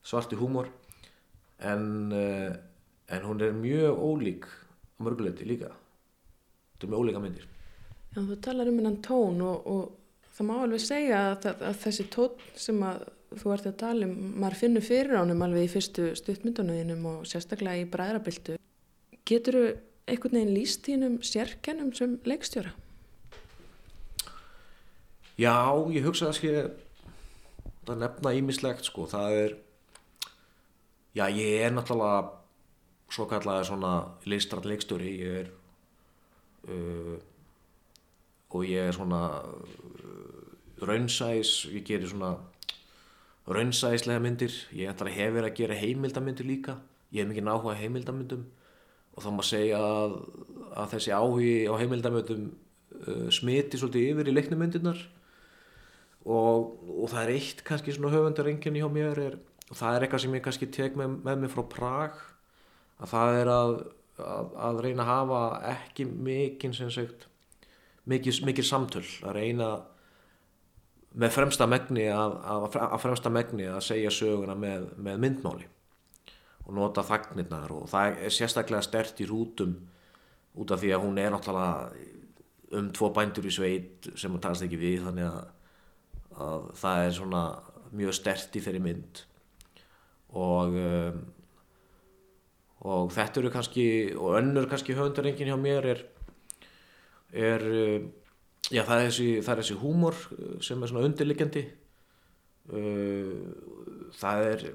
svarti 0.04 0.38
húmor. 0.38 0.68
En 1.64 2.12
uh, 2.12 2.52
en 3.08 3.26
hún 3.28 3.40
er 3.40 3.52
mjög 3.52 3.98
ólík 4.00 4.46
á 4.98 5.00
mörguleiti 5.04 5.46
líka. 5.46 5.70
Þetta 6.74 6.86
er 6.86 6.90
mjög 6.90 7.04
ólíka 7.04 7.22
myndir. 7.22 7.46
Já, 8.14 8.20
þú 8.22 8.36
talar 8.42 8.70
um 8.70 8.78
hennan 8.78 9.02
tón 9.02 9.42
og, 9.42 9.66
og 9.66 10.03
það 10.34 10.48
má 10.48 10.54
alveg 10.60 10.82
segja 10.82 11.20
að, 11.32 11.48
að 11.54 11.80
þessi 11.84 12.06
tón 12.12 12.46
sem 12.58 12.82
að 12.86 13.06
þú 13.34 13.54
ert 13.54 13.66
að 13.70 13.80
tala 13.82 14.06
um, 14.08 14.14
maður 14.42 14.60
finnur 14.60 14.84
fyrir 14.84 15.18
ánum 15.18 15.42
alveg 15.46 15.66
í 15.66 15.72
fyrstu 15.72 16.12
stuttmyndunum 16.18 17.10
og 17.10 17.26
sérstaklega 17.28 17.82
í 17.82 17.90
bræðrabildu 17.90 18.58
getur 19.26 19.58
þú 19.58 19.66
einhvern 20.04 20.38
veginn 20.38 20.54
líst 20.54 20.84
þínum 20.84 21.18
sérkennum 21.24 21.92
sem 21.96 22.18
leikstjóra? 22.28 22.74
Já, 25.40 25.56
ég 25.90 26.04
hugsa 26.06 26.28
að 26.30 26.38
sé 26.38 26.52
að 27.88 28.00
nefna 28.00 28.32
ímislegt 28.38 28.86
sko, 28.86 29.08
það 29.10 29.38
er 29.40 29.54
já, 31.16 31.26
ég 31.26 31.64
er 31.64 31.74
náttúrulega 31.74 32.28
svo 33.14 33.26
kallaði 33.30 33.66
svona 33.68 33.92
listrætt 34.30 34.68
leikstjóri, 34.68 35.10
ég 35.20 35.40
er 35.42 35.50
uh, 36.68 37.16
og 38.54 38.66
ég 38.70 38.88
er 38.88 38.94
svona 38.94 39.22
uh, 39.42 40.84
raunsæs, 40.86 41.64
ég 41.74 41.86
gerir 41.86 42.10
svona 42.10 42.36
raunsæslega 43.50 44.22
myndir, 44.22 44.54
ég 44.72 44.90
ætlar 44.92 45.10
að 45.10 45.18
hefur 45.18 45.48
að 45.48 45.56
gera 45.58 45.78
heimildamindir 45.78 46.48
líka, 46.48 46.78
ég 47.12 47.24
hef 47.24 47.32
mikið 47.32 47.48
náhuga 47.48 47.74
heimildamindum 47.78 48.44
og 49.14 49.22
þá 49.22 49.30
maður 49.30 49.48
segja 49.50 49.80
að, 49.80 50.14
að 50.74 50.94
þessi 50.94 51.12
áhugi 51.14 51.56
á 51.70 51.74
heimildamindum 51.82 52.46
uh, 52.50 53.26
smiti 53.34 53.80
svolítið 53.80 54.14
yfir 54.14 54.30
í 54.30 54.36
leiknumyndirnar 54.38 55.02
og, 56.24 56.72
og 56.88 57.10
það 57.12 57.20
er 57.24 57.34
eitt 57.34 57.60
kannski 57.66 57.94
svona 57.94 58.14
höfundarenginni 58.14 58.80
hjá 58.82 58.88
mér 58.92 59.20
er, 59.26 59.36
og 59.68 59.76
það 59.76 59.98
er 59.98 60.06
eitthvað 60.06 60.24
sem 60.24 60.38
ég 60.38 60.46
kannski 60.46 60.70
tek 60.72 60.96
með, 60.98 61.18
með 61.26 61.44
mig 61.44 61.52
frá 61.52 61.66
Prag 61.74 62.18
að 63.02 63.12
það 63.12 63.42
er 63.42 63.52
að, 63.52 63.76
að, 64.24 64.50
að 64.70 64.82
reyna 64.86 65.04
að 65.04 65.12
hafa 65.12 65.44
ekki 65.74 66.08
mikinn 66.08 66.76
sem 66.76 66.90
sagt 66.94 67.28
mikið, 68.10 68.40
mikið 68.48 68.68
samtöl. 68.68 69.04
Að 69.24 69.36
reyna 69.38 69.68
með 71.14 71.34
fremsta 71.36 71.68
megni 71.70 72.08
að, 72.10 72.36
að, 72.42 72.66
að 72.88 73.00
fremsta 73.02 73.32
megni 73.32 73.68
að 73.70 73.84
segja 73.86 74.12
söguna 74.14 74.56
með, 74.58 74.88
með 74.98 75.20
myndmáli 75.22 75.68
og 76.64 76.72
nota 76.74 77.04
þagnirnar 77.04 77.74
og 77.76 77.84
það 77.92 78.22
er 78.24 78.34
sérstaklega 78.34 78.82
stert 78.82 79.20
í 79.20 79.28
rútum 79.28 79.76
út 80.58 80.72
af 80.74 80.80
því 80.80 80.94
að 80.96 81.04
hún 81.04 81.20
er 81.20 81.34
náttúrulega 81.34 82.08
um 82.74 82.88
tvo 82.96 83.10
bændur 83.14 83.46
í 83.46 83.52
sveit 83.54 84.08
sem 84.18 84.32
hún 84.32 84.42
talast 84.42 84.64
ekki 84.66 84.80
við 84.80 85.04
þannig 85.04 85.28
að, 85.28 85.44
að 86.46 86.66
það 86.80 87.04
er 87.04 87.14
svona 87.18 87.44
mjög 87.94 88.16
stert 88.16 88.56
í 88.58 88.62
þeirri 88.64 88.82
mynd. 88.82 89.20
Og 90.34 90.78
um, 90.80 91.20
og 92.84 93.12
þetta 93.14 93.40
eru 93.40 93.52
kannski 93.52 93.86
og 94.18 94.34
önnur 94.40 94.66
kannski 94.68 94.96
höfundarengin 94.96 95.48
hjá 95.48 95.56
mér 95.60 95.86
er 95.94 96.02
er 97.34 97.66
um, 97.68 98.08
já 98.70 98.82
það 98.86 98.96
er 98.96 99.06
þessi, 99.08 99.28
það 99.42 99.52
er 99.54 99.62
þessi 99.62 99.78
húmor 99.82 100.18
uh, 100.38 100.56
sem 100.64 100.82
er 100.82 100.92
svona 100.92 101.06
undirliggjandi. 101.08 101.64
Uh, 102.72 104.10
það 104.16 104.48
er 104.50 104.66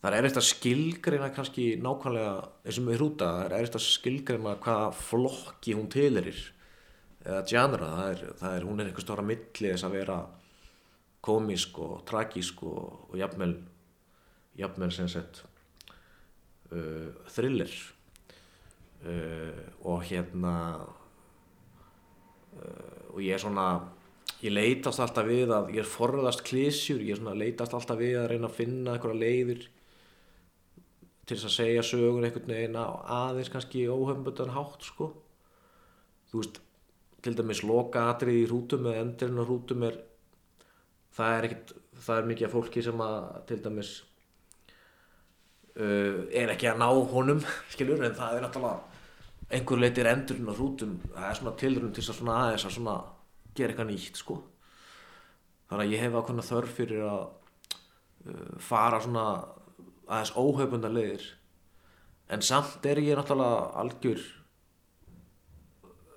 það 0.00 0.10
er 0.10 0.18
erfitt 0.20 0.40
að 0.40 0.48
skilgreina 0.48 1.30
kannski 1.34 1.68
nákvæmlega 1.82 2.34
eins 2.64 2.80
og 2.80 2.86
með 2.86 2.98
hrúta 3.00 3.30
það 3.32 3.44
er 3.46 3.56
erfitt 3.58 3.78
að 3.80 3.86
skilgreina 3.86 4.56
hvaða 4.62 4.90
flokki 4.96 5.74
hún 5.76 5.88
tilerir 5.92 6.42
eða 7.26 7.42
genre, 7.50 7.88
það 7.98 8.26
það 8.40 8.56
er 8.56 8.66
hún 8.68 8.80
er 8.80 8.90
einhver 8.90 9.04
stóra 9.04 9.24
milli 9.26 9.72
þess 9.72 9.86
að 9.88 9.96
vera 9.96 10.18
komísk 11.26 11.80
og 11.82 12.04
tragísk 12.06 12.62
og, 12.68 13.10
og 13.10 13.16
jafnvel 13.18 13.56
jafnvel 14.56 14.92
sem 14.94 15.08
sett 15.10 15.42
uh, 16.72 17.12
thriller. 17.32 17.72
Uh, 19.06 19.66
og 19.84 20.06
hérna 20.08 20.54
og 23.12 23.22
ég 23.24 23.36
er 23.36 23.42
svona 23.42 23.68
ég 24.42 24.52
leitast 24.52 25.00
alltaf 25.00 25.26
við 25.28 25.52
að 25.54 25.72
ég 25.74 25.82
er 25.82 25.88
forðast 25.88 26.44
klísjur, 26.46 27.00
ég 27.00 27.16
er 27.16 27.20
svona 27.22 27.38
leitast 27.38 27.74
alltaf 27.76 27.98
við 28.00 28.18
að 28.20 28.30
reyna 28.32 28.50
að 28.50 28.58
finna 28.58 28.96
einhverja 28.96 29.22
leiðir 29.22 29.66
til 31.26 31.36
þess 31.36 31.48
að 31.48 31.56
segja 31.56 31.86
sögur 31.86 32.26
einhvern 32.26 32.52
veginn 32.52 32.76
aðeins 32.78 33.50
kannski 33.50 33.86
óhöfnböndan 33.90 34.52
hátt 34.54 34.84
sko. 34.86 35.08
Þú 36.30 36.42
veist, 36.42 36.60
til 37.24 37.34
dæmis 37.34 37.64
loka 37.66 38.04
atrið 38.12 38.42
í 38.44 38.50
rútum 38.50 38.86
eða 38.86 39.02
endurinn 39.02 39.42
á 39.42 39.44
rútum 39.48 39.86
er 39.88 39.96
það 41.16 41.38
er 41.38 41.48
ekkit 41.48 41.72
það 42.06 42.20
er 42.20 42.28
mikið 42.30 42.46
af 42.46 42.54
fólki 42.54 42.84
sem 42.84 43.02
að 43.02 43.16
til 43.48 43.58
dæmis 43.64 43.92
uh, 45.80 46.20
er 46.30 46.52
ekki 46.52 46.70
að 46.70 46.82
ná 46.82 46.88
honum 47.12 47.40
skilur, 47.72 48.04
en 48.04 48.18
það 48.18 48.38
er 48.38 48.46
náttúrulega 48.46 48.95
einhver 49.46 49.78
leitir 49.80 50.08
endurinn 50.10 50.50
á 50.50 50.54
rútum 50.56 50.96
það 51.06 51.28
er 51.28 51.38
svona 51.38 51.56
tilrun 51.60 51.92
til 51.94 52.02
þess 52.02 52.14
að 52.14 52.20
svona 52.20 52.38
aðeins 52.42 52.66
að 52.66 52.76
svona 52.76 52.96
gera 53.56 53.72
eitthvað 53.72 53.90
nýtt 53.92 54.20
sko. 54.20 54.38
Þannig 55.70 55.84
að 55.84 55.92
ég 55.94 56.02
hef 56.04 56.16
ákveðna 56.16 56.46
þörf 56.46 56.74
fyrir 56.76 57.04
að 57.06 57.20
uh, 58.26 58.56
fara 58.62 59.02
svona 59.02 59.26
aðeins 60.06 60.34
óhaupunda 60.38 60.90
leiðir. 60.92 61.26
En 62.30 62.42
samt 62.42 62.86
er 62.86 63.00
ég 63.02 63.18
náttúrulega 63.18 63.70
algjör 63.82 64.22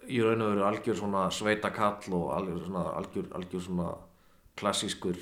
í 0.09 0.21
raun 0.25 0.41
og 0.41 0.53
veru 0.53 0.65
algjör 0.65 0.97
svona 0.97 1.27
sveita 1.33 1.69
kall 1.73 2.15
og 2.17 2.31
algjör 2.33 2.63
svona, 2.65 2.85
algjör, 2.97 3.27
algjör 3.37 3.61
svona 3.65 3.91
klassískur 4.57 5.19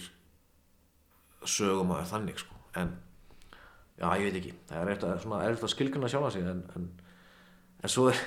sögum 1.48 1.92
að 1.96 2.08
þannig 2.14 2.40
sko. 2.40 2.56
En 2.80 2.96
já 4.00 4.08
ég 4.16 4.30
veit 4.30 4.40
ekki. 4.40 4.54
Það 4.70 4.82
er 4.82 4.92
er 4.94 5.52
eitthvað 5.52 5.74
skilgjörna 5.74 6.12
sjálfa 6.12 6.32
sig 6.32 6.48
en, 6.48 6.64
en, 6.76 6.88
en 7.84 7.94
svo 7.94 8.10
er 8.12 8.20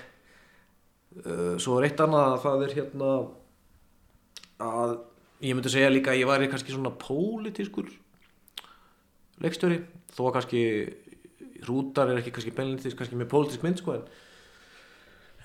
uh, 1.25 1.57
svo 1.61 1.79
er 1.79 1.89
eitt 1.89 2.01
annað 2.03 2.35
að 2.35 2.43
það 2.45 2.65
er 2.67 2.77
hérna 2.79 3.13
að 4.61 4.97
ég 5.41 5.57
myndi 5.57 5.73
segja 5.73 5.93
líka 5.93 6.13
að 6.13 6.23
ég 6.23 6.31
væri 6.31 6.51
kannski 6.53 6.75
svona 6.75 6.93
pólitískur 7.01 7.89
leikstjóri 9.41 9.81
þó 10.13 10.27
að 10.29 10.35
kannski 10.37 10.65
hrútar 11.65 12.11
er 12.11 12.21
ekki 12.21 12.35
kannski 12.35 12.55
beinlindis 12.57 12.97
kannski 12.99 13.19
með 13.19 13.31
pólitísk 13.33 13.65
mynd 13.65 13.81
sko 13.81 13.97
en, 13.97 14.05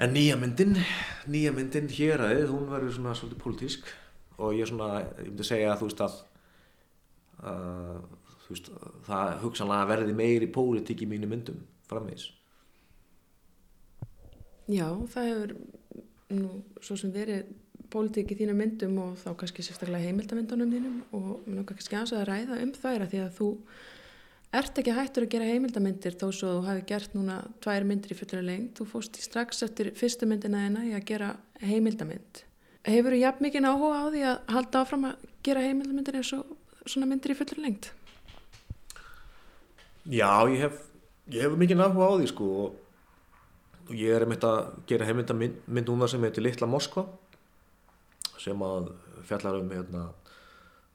en 0.03 0.15
nýja 0.15 0.37
myndin 0.39 0.75
nýja 1.31 1.53
myndin 1.55 1.91
hér 1.91 2.25
aðeins 2.27 2.51
hún 2.51 2.69
verður 2.71 2.97
svona 2.97 3.15
svolítið 3.17 3.43
pólitísk 3.43 3.91
og 4.35 4.55
ég 4.55 4.65
er 4.65 4.71
svona, 4.71 4.89
ég 5.23 5.31
myndi 5.31 5.47
segja 5.47 5.71
að 5.71 5.81
þú 5.81 5.89
veist 5.89 6.05
að 6.05 6.17
uh, 7.47 7.99
þú 8.45 8.55
veist, 8.55 8.71
það 9.07 9.37
hugsanlega 9.45 9.91
verði 9.93 10.17
meiri 10.17 10.51
pólitík 10.51 11.05
í 11.05 11.09
mínu 11.09 11.31
myndum 11.31 11.63
framvegis 11.89 12.29
Já, 14.65 14.88
það 15.13 15.30
hefur 15.30 15.56
nú 16.36 16.49
svo 16.82 16.97
sem 16.97 17.12
verið 17.13 17.51
pólitík 17.93 18.32
í 18.34 18.38
þínu 18.39 18.56
myndum 18.58 18.95
og 19.04 19.19
þá 19.21 19.30
kannski 19.39 19.63
sérstaklega 19.65 20.08
heimildamyndunum 20.08 20.71
þínum 20.73 20.95
og 21.15 21.28
mér 21.45 21.60
nokkar 21.60 21.78
kannski 21.78 21.97
aðeins 21.97 22.15
að 22.17 22.25
ræða 22.32 22.58
um 22.63 22.73
þær 22.75 23.06
að 23.06 23.12
því 23.12 23.21
að 23.23 23.36
þú 23.38 23.49
ert 24.56 24.80
ekki 24.82 24.95
hættur 24.95 25.25
að 25.25 25.32
gera 25.36 25.49
heimildamindir 25.49 26.17
þó 26.17 26.25
svo 26.30 26.51
þú 26.58 26.63
hafi 26.69 26.84
gert 26.89 27.15
núna 27.17 27.38
tvær 27.63 27.86
myndir 27.88 28.15
í 28.15 28.17
fullari 28.17 28.47
lengt, 28.47 28.80
þú 28.80 28.88
fóst 28.89 29.19
strax 29.21 29.62
eftir 29.67 29.91
fyrstu 29.99 30.28
myndina 30.30 30.63
þina 30.65 30.86
í 30.89 30.93
að 30.95 31.06
gera 31.12 31.32
heimildamind. 31.62 32.41
Hefur 32.86 33.15
þú 33.15 33.21
jafn 33.21 33.45
mikið 33.45 33.67
áhuga 33.69 34.01
á 34.01 34.06
því 34.13 34.23
að 34.30 34.54
halda 34.56 34.82
áfram 34.82 35.08
að 35.10 35.28
gera 35.45 35.65
heimildamindir 35.65 36.19
eins 36.21 36.34
og 36.38 36.56
svona 36.86 37.10
myndir 37.10 37.34
í 37.34 37.38
fullari 37.38 37.65
lengt? 37.65 37.91
Já, 40.06 40.45
ég 40.54 40.65
hef, 40.67 40.82
ég 41.34 41.45
hef 41.45 41.60
mikið 41.60 41.86
áhuga 41.86 42.10
á 42.10 42.13
því 42.15 42.32
sko 42.32 42.49
og, 42.63 42.82
og 43.86 43.93
ég 43.93 44.15
er 44.15 44.26
einmitt 44.26 44.45
að 44.48 44.74
gera 44.89 45.08
heimildamind 45.10 45.89
núna 45.89 46.10
sem 46.10 46.24
heitir 46.26 46.45
Littla 46.45 46.69
Moskva 46.69 47.06
sem 48.41 48.62
að 48.65 48.91
fjallar 49.26 49.60
um 49.62 49.71
hérna, 49.74 50.04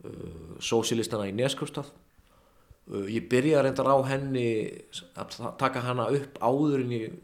uh, 0.07 0.55
sósilistana 0.63 1.29
í 1.31 1.35
Neskjöpstað 1.39 1.91
uh, 1.91 3.07
ég 3.11 3.29
byrjaði 3.31 3.67
reyndar 3.67 3.91
á 3.91 3.99
henni 4.11 4.49
að 5.19 5.39
taka 5.59 5.85
hana 5.87 6.11
upp 6.15 6.39
áður 6.43 6.85
en 6.85 6.95
ég 6.95 7.19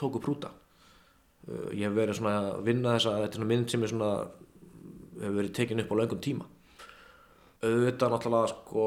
tóku 0.00 0.20
prúta 0.22 0.52
uh, 0.52 1.68
ég 1.72 1.86
hef 1.86 1.96
verið 1.96 2.20
svona 2.20 2.38
að 2.52 2.64
vinna 2.68 2.96
þessa 2.96 3.18
þetta 3.26 3.42
er 3.42 3.52
mynd 3.52 3.72
sem 3.72 3.84
er 3.84 3.92
svona 3.92 4.14
hefur 5.22 5.38
verið 5.38 5.54
tekin 5.56 5.82
upp 5.82 5.92
á 5.92 5.96
löngum 6.00 6.22
tíma. 6.22 6.46
Auðvitað 7.62 8.12
náttúrulega 8.12 8.50
sko 8.50 8.86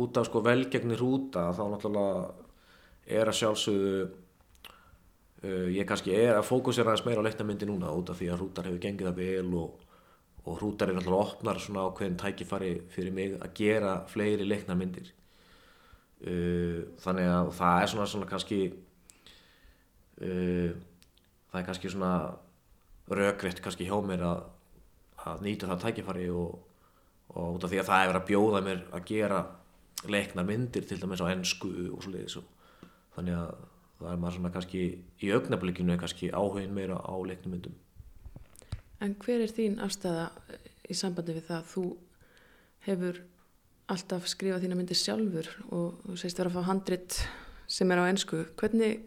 út 0.00 0.18
af 0.20 0.28
sko 0.28 0.42
velgegnir 0.44 1.00
hrúta 1.00 1.50
þá 1.56 1.62
náttúrulega 1.72 2.24
er 3.10 3.30
að 3.30 3.38
sjálfsögðu 3.40 3.94
Uh, 5.40 5.70
ég 5.72 5.86
kannski 5.88 6.12
er 6.12 6.34
að 6.36 6.44
fókusera 6.50 6.90
aðeins 6.92 7.06
meira 7.06 7.22
á 7.24 7.24
leiknamyndi 7.24 7.64
núna 7.64 7.88
út 7.96 8.10
af 8.12 8.18
því 8.18 8.26
að 8.28 8.42
hrútar 8.42 8.66
hefur 8.68 8.82
gengið 8.82 9.06
það 9.08 9.20
vel 9.22 9.54
og, 9.56 9.86
og 10.44 10.58
hrútar 10.58 10.90
er 10.90 10.98
náttúrulega 10.98 11.32
opnar 11.32 11.60
svona 11.64 11.86
á 11.88 11.96
hverjum 11.96 12.18
tækifari 12.20 12.72
fyrir 12.92 13.14
mig 13.16 13.38
að 13.38 13.54
gera 13.56 13.94
fleiri 14.12 14.44
leiknamyndir 14.44 15.08
uh, 16.28 16.82
þannig 17.00 17.30
að 17.32 17.54
það 17.56 17.86
er 17.86 17.92
svona, 17.94 18.08
svona 18.12 18.28
kannski 18.28 18.60
uh, 20.20 20.76
það 21.48 21.58
er 21.62 21.66
kannski 21.70 21.94
svona 21.96 22.12
rökriðt 23.08 23.64
kannski 23.64 23.88
hjá 23.88 23.96
mér 24.04 24.28
að, 24.28 24.44
að 25.24 25.48
nýta 25.48 25.72
það 25.72 25.84
tækifari 25.86 26.28
og, 26.36 26.60
og 27.32 27.56
út 27.56 27.64
af 27.64 27.72
því 27.72 27.80
að 27.80 27.92
það 27.94 28.06
verið 28.10 28.20
að 28.20 28.30
bjóða 28.34 28.64
mér 28.68 28.86
að 28.92 29.08
gera 29.14 29.42
leiknarmyndir 30.04 30.84
til 30.84 31.00
dæmis 31.00 31.24
á 31.24 31.32
ennsku 31.32 31.72
og 31.94 32.04
svo 32.04 32.12
leiðis 32.12 32.42
þannig 33.16 33.40
að 33.40 33.68
það 34.00 34.12
er 34.12 34.20
maður 34.22 34.36
svona 34.38 34.52
kannski 34.54 34.82
í 35.20 35.32
augnablikinu 35.36 35.96
kannski 36.00 36.32
áhugin 36.32 36.74
meira 36.76 36.98
á 37.00 37.14
leiknumyndum 37.20 37.76
En 39.00 39.14
hver 39.16 39.40
er 39.40 39.52
þín 39.52 39.78
afstæða 39.80 40.26
í 40.90 40.96
sambandi 40.96 41.32
við 41.32 41.46
það? 41.48 41.60
Að 41.60 41.68
þú 41.70 41.84
hefur 42.84 43.20
alltaf 43.90 44.26
skrifað 44.30 44.66
þína 44.66 44.76
myndir 44.78 44.98
sjálfur 44.98 45.48
og 45.70 46.02
þú 46.04 46.16
segist 46.20 46.40
vera 46.40 46.50
að 46.52 46.58
fá 46.58 46.68
handrit 46.68 47.16
sem 47.70 47.90
er 47.90 48.02
á 48.02 48.10
ennsku 48.10 48.42
hvernig 48.60 49.00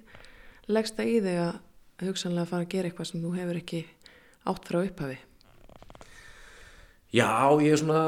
leggst 0.72 0.98
það 0.98 1.12
í 1.12 1.20
þig 1.28 1.38
að 1.44 2.08
hugsanlega 2.08 2.50
fara 2.50 2.66
að 2.66 2.74
gera 2.74 2.90
eitthvað 2.90 3.10
sem 3.12 3.24
þú 3.24 3.36
hefur 3.38 3.60
ekki 3.62 3.84
átt 4.50 4.68
frá 4.72 4.80
upphafi? 4.82 5.20
Já, 7.14 7.30
ég 7.62 7.76
er 7.76 7.82
svona 7.84 8.04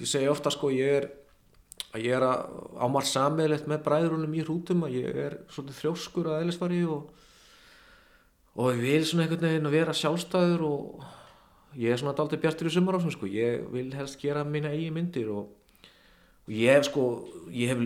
ég 0.00 0.10
segi 0.10 0.28
ofta 0.30 0.50
sko, 0.50 0.72
ég 0.74 0.98
er 0.98 1.08
að 1.98 2.06
ég 2.06 2.16
er 2.16 2.24
að 2.24 2.56
ámar 2.78 3.06
sammeðlegt 3.08 3.68
með 3.70 3.84
bræðrunum 3.86 4.34
í 4.38 4.42
hrútum 4.44 4.84
að 4.86 4.96
ég 5.00 5.20
er 5.26 5.36
svolítið 5.52 5.78
þrjóskur 5.82 6.30
að 6.30 6.42
eðlisfari 6.42 6.80
og, 6.88 7.12
og 8.56 8.72
ég 8.72 8.82
vil 8.84 9.04
svona 9.08 9.26
einhvern 9.26 9.46
veginn 9.48 9.70
að 9.70 9.76
vera 9.78 9.96
sjálfstæður 9.98 10.66
og 10.68 11.06
ég 11.78 11.92
er 11.92 12.00
svona 12.00 12.16
daldið 12.18 12.42
bjartur 12.44 12.70
í 12.70 12.74
sumar 12.74 12.98
ásum 12.98 13.14
sko, 13.14 13.30
ég 13.30 13.64
vil 13.74 13.88
helst 13.98 14.20
gera 14.22 14.44
mína 14.46 14.72
eigi 14.74 14.90
myndir 14.94 15.30
og, 15.34 15.48
og 16.46 16.52
ég 16.54 16.78
hef 16.78 16.88
sko, 16.88 17.06
ég 17.52 17.72
hef 17.74 17.82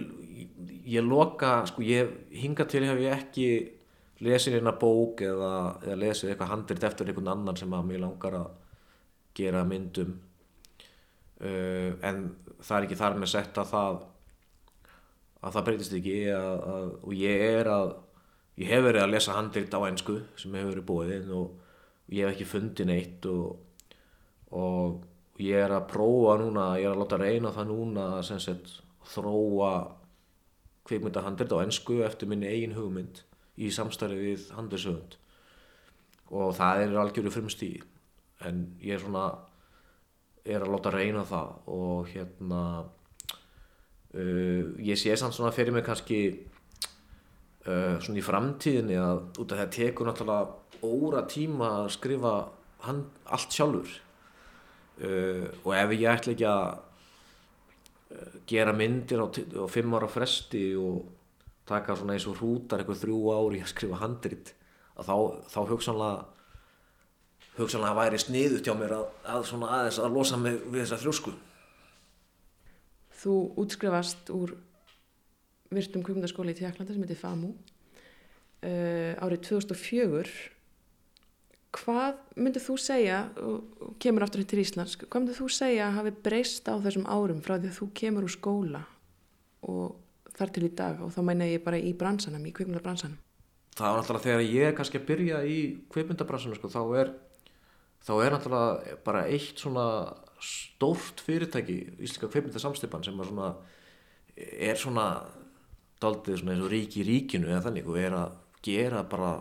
ég 0.92 1.06
loka, 1.06 1.60
sko, 1.70 1.84
ég 1.86 2.12
hinga 2.42 2.66
til 2.68 2.84
hef 2.86 3.00
ég 3.02 3.16
ekki 3.16 3.46
lesið 4.22 4.60
eina 4.60 4.74
bók 4.78 5.24
eða, 5.26 5.54
eða 5.82 6.02
lesið 6.04 6.32
eitthvað 6.32 6.52
handrit 6.52 6.84
eftir 6.86 7.08
einhvern 7.10 7.32
annan 7.32 7.58
sem 7.58 7.72
að 7.74 7.88
mér 7.88 8.04
langar 8.04 8.38
að 8.38 8.52
gera 9.34 9.64
myndum 9.66 10.20
Uh, 11.42 11.98
en 12.06 12.36
það 12.62 12.76
er 12.78 12.86
ekki 12.86 12.98
þar 13.02 13.18
með 13.20 13.32
sett 13.32 13.60
að 13.60 13.70
það 13.72 14.00
að 15.42 15.54
það 15.56 15.66
breytist 15.66 15.94
ekki 15.98 16.16
að, 16.36 16.52
að, 16.72 16.90
og 17.02 17.14
ég 17.18 17.44
er 17.48 17.70
að 17.72 17.94
ég 18.62 18.68
hef 18.70 18.84
verið 18.86 19.02
að 19.02 19.14
lesa 19.14 19.36
handrit 19.36 19.74
á 19.74 19.80
ennsku 19.88 20.18
sem 20.38 20.54
hefur 20.54 20.70
verið 20.70 20.88
bóðið 20.90 21.32
og 21.34 22.12
ég 22.12 22.26
hef 22.26 22.34
ekki 22.36 22.48
fundið 22.50 22.88
neitt 22.90 23.26
og, 23.30 23.56
og 24.54 25.42
ég 25.42 25.58
er 25.64 25.74
að 25.74 25.88
prófa 25.90 26.36
núna, 26.42 26.68
ég 26.78 26.86
er 26.86 26.94
að 26.94 27.02
láta 27.02 27.18
reyna 27.18 27.54
það 27.54 27.70
núna 27.72 28.06
að 28.20 28.30
sagt 28.44 28.76
þróa 29.12 29.72
kvikmyndahandrit 30.86 31.54
á 31.54 31.62
ennsku 31.62 32.02
eftir 32.06 32.30
minni 32.30 32.50
eigin 32.50 32.76
hugmynd 32.76 33.22
í 33.58 33.70
samstarfi 33.74 34.18
við 34.18 34.50
handrisöfund 34.56 35.18
og 36.32 36.54
það 36.56 36.84
er 36.84 37.00
algjöru 37.02 37.32
frumstíð 37.32 37.82
en 38.46 38.64
ég 38.82 38.96
er 38.96 39.02
svona 39.02 39.26
er 40.44 40.64
að 40.64 40.72
láta 40.74 40.92
reyna 40.94 41.22
það 41.26 41.52
og 41.74 42.08
hérna 42.10 42.62
uh, 44.14 44.62
ég 44.82 44.98
sé 44.98 45.14
samt 45.18 45.36
svona 45.36 45.52
fyrir 45.54 45.74
mig 45.74 45.84
kannski 45.86 46.22
uh, 47.66 47.98
svona 48.02 48.18
í 48.18 48.26
framtíðinni 48.26 48.98
að 48.98 49.22
út 49.42 49.54
af 49.54 49.62
það 49.62 49.74
tekur 49.78 50.10
náttúrulega 50.10 50.62
óra 50.82 51.22
tíma 51.30 51.68
að 51.82 51.92
skrifa 51.94 52.32
hann, 52.82 53.04
allt 53.30 53.54
sjálfur. 53.54 53.92
Uh, 55.02 55.46
og 55.64 55.74
ef 55.78 55.94
ég 55.96 56.08
ætla 56.10 56.34
ekki 56.34 56.48
að 56.50 56.66
uh, 58.12 58.34
gera 58.50 58.74
myndir 58.76 59.22
á, 59.22 59.26
á 59.30 59.66
fimm 59.70 59.94
ára 59.96 60.10
fresti 60.10 60.72
og 60.78 61.06
taka 61.68 61.96
svona 61.96 62.16
eins 62.16 62.26
og 62.28 62.40
hrútar 62.40 62.82
eitthvað 62.82 63.04
þrjú 63.04 63.20
ári 63.36 63.62
að 63.62 63.70
skrifa 63.70 64.02
handrit 64.02 64.52
að 64.98 65.08
þá, 65.08 65.16
þá 65.54 65.60
hugsanlega 65.70 66.41
hugsanlega 67.58 67.98
væri 67.98 68.20
sniðut 68.20 68.66
hjá 68.66 68.74
mér 68.76 68.96
að, 68.96 69.06
að 69.34 69.46
svona 69.50 69.72
aðeins 69.78 70.00
að 70.00 70.16
losa 70.16 70.38
mig 70.40 70.58
við 70.64 70.84
þessa 70.84 71.00
þrjósku. 71.02 71.34
Þú 73.22 73.34
útskrifast 73.62 74.32
úr 74.34 74.56
virtum 75.72 76.04
kvikmyndaskóli 76.04 76.54
í 76.54 76.58
Tjekklandi 76.58 76.96
sem 76.96 77.04
heitir 77.04 77.20
FAMU 77.20 77.52
uh, 77.52 79.12
árið 79.22 79.46
2004 79.48 80.34
hvað 81.72 82.18
myndir 82.36 82.60
þú 82.60 82.76
segja 82.80 83.22
og 83.40 83.94
kemur 84.02 84.26
aftur 84.26 84.44
til 84.44 84.60
Íslands 84.60 84.98
hvað 85.00 85.22
myndir 85.22 85.38
þú 85.38 85.48
segja 85.54 85.86
að 85.86 85.98
hafi 86.00 86.14
breyst 86.26 86.68
á 86.68 86.76
þessum 86.76 87.08
árum 87.08 87.40
frá 87.44 87.56
því 87.56 87.70
að 87.70 87.78
þú 87.78 87.88
kemur 88.02 88.26
úr 88.28 88.34
skóla 88.34 88.82
og 89.64 90.02
þar 90.36 90.52
til 90.54 90.64
í 90.66 90.72
dag? 90.76 91.00
Og 91.04 91.12
þá 91.14 91.20
meina 91.26 91.48
ég 91.48 91.62
bara 91.64 91.80
í 91.80 91.92
bransanum, 91.96 92.44
í 92.46 92.54
kvikmyndabransanum. 92.56 93.18
Það 93.72 93.88
var 93.88 94.00
náttúrulega 94.00 94.26
þegar 94.26 94.42
ég 94.44 94.68
er 94.68 94.74
kannski 94.76 95.00
að 95.00 95.06
byrja 95.08 95.38
í 95.48 95.58
kveipmyndabransunum 95.92 96.58
sko, 96.58 96.70
þá 96.72 96.82
er 97.00 97.12
þá 98.02 98.12
er 98.18 98.34
náttúrulega 98.34 98.96
bara 99.06 99.26
eitt 99.30 99.62
svona 99.62 99.86
stórt 100.42 101.22
fyrirtæki 101.22 101.78
íslenska 102.02 102.30
kveipmyndasamstipan 102.32 103.04
sem 103.06 103.20
er 103.20 103.30
svona 103.30 103.52
er 104.36 104.80
svona 104.80 105.06
daldið 106.02 106.40
svona 106.40 106.56
eins 106.56 106.66
og 106.66 106.72
ríki 106.72 107.02
í 107.02 107.06
ríkinu 107.06 107.50
eða 107.50 107.68
þannig 107.68 107.88
og 107.88 107.98
er 108.00 108.16
að 108.18 108.36
gera 108.66 109.04
bara 109.06 109.32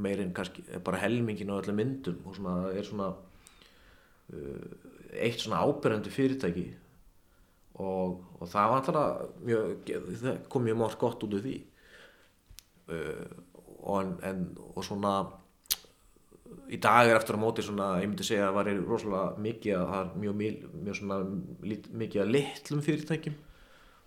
meirinn 0.00 0.34
kannski 0.36 0.64
bara 0.84 1.00
helmingin 1.00 1.50
á 1.50 1.60
öllum 1.60 1.80
myndum 1.80 2.20
og 2.28 2.36
svona 2.36 2.70
er 2.76 2.86
svona 2.86 3.08
uh, 4.34 4.90
eitt 5.16 5.42
svona 5.42 5.62
ábyrjandi 5.64 6.12
fyrirtæki. 6.12 6.66
Og, 7.80 8.20
og 8.38 8.48
það 8.50 8.70
var 8.70 8.80
náttúrulega 8.80 9.28
mjög, 9.48 9.92
það 10.20 10.40
kom 10.52 10.66
mjög 10.66 10.80
margt 10.82 11.00
gott 11.00 11.24
út 11.24 11.36
af 11.38 11.44
því. 11.46 11.56
Uh, 12.90 13.24
og, 13.80 14.00
en, 14.02 14.12
en, 14.28 14.42
og 14.74 14.84
svona 14.84 15.14
í 16.70 16.78
dag 16.82 17.08
er 17.08 17.18
eftir 17.18 17.34
á 17.38 17.42
móti 17.42 17.64
svona, 17.66 17.88
ég 18.02 18.10
myndi 18.10 18.26
segja 18.26 18.46
að 18.46 18.52
það 18.52 18.58
var 18.58 18.70
rosalega 18.92 19.42
mikið 19.46 19.76
að 19.76 19.88
það 19.90 20.00
er 20.00 20.10
mjög, 20.22 20.36
mjög, 20.84 20.98
svona 21.00 21.18
lit, 21.66 21.88
mikið 22.02 22.22
að 22.22 22.32
litlum 22.36 22.82
fyrirtækjum 22.86 23.38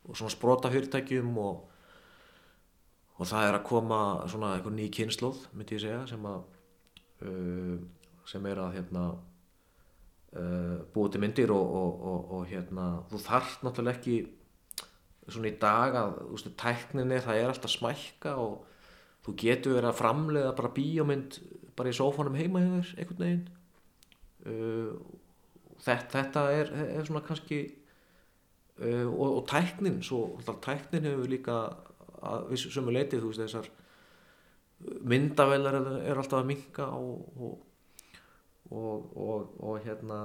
og 0.03 0.19
svona 0.19 0.33
sprota 0.33 0.71
fyrirtækjum 0.71 1.33
og, 1.43 1.65
og 3.17 3.29
það 3.29 3.49
er 3.49 3.57
að 3.57 3.67
koma 3.67 3.99
svona 4.31 4.53
einhver 4.55 4.75
ný 4.77 4.87
kynnslóð 4.95 5.43
myndi 5.51 5.77
ég 5.77 5.83
segja 5.83 6.01
sem 6.13 6.27
að 6.29 6.39
uh, 7.27 7.75
sem 8.31 8.47
er 8.47 8.61
að 8.63 8.77
hérna 8.77 9.07
uh, 9.11 10.77
búið 10.95 11.15
til 11.15 11.23
myndir 11.23 11.53
og, 11.55 11.75
og, 11.81 12.31
og, 12.37 12.45
hérna 12.51 12.87
þú 13.11 13.23
þarft 13.25 13.65
náttúrulega 13.67 13.99
ekki 13.99 14.17
svona 15.27 15.51
í 15.51 15.57
dag 15.59 15.97
að 15.99 16.15
veist, 16.31 16.53
tækninni 16.59 17.19
það 17.23 17.41
er 17.41 17.51
alltaf 17.51 17.75
smækka 17.75 18.37
og 18.39 18.63
þú 19.23 19.35
getur 19.39 19.77
verið 19.77 19.89
að 19.91 19.99
framleiða 19.99 20.55
bara 20.57 20.73
bíómynd 20.75 21.37
bara 21.77 21.91
í 21.91 21.97
sófanum 21.97 22.37
heima 22.37 22.61
þér 22.63 22.91
einhvern 22.97 23.23
veginn. 23.23 23.45
Uh, 24.43 25.19
þetta, 25.83 26.17
þetta 26.17 26.43
er, 26.51 26.73
er 26.97 27.07
svona 27.07 27.23
kannski 27.25 27.61
uh, 28.81 29.07
og, 29.07 29.27
og 29.39 29.43
tæknin 29.49 30.01
svo, 30.05 30.25
tæknin 30.63 31.07
hefur 31.07 31.31
líka 31.31 31.57
að 32.23 32.53
við 32.53 32.91
leiti 32.95 33.19
þú 33.19 33.31
veist 33.31 33.43
þessar 33.43 33.69
myndavelar 35.07 35.77
er, 35.79 36.17
alltaf 36.17 36.41
að 36.41 36.49
minka 36.49 36.87
og, 36.95 37.27
og, 37.39 37.59
og, 38.71 39.53
og, 39.59 39.77
hérna 39.83 40.19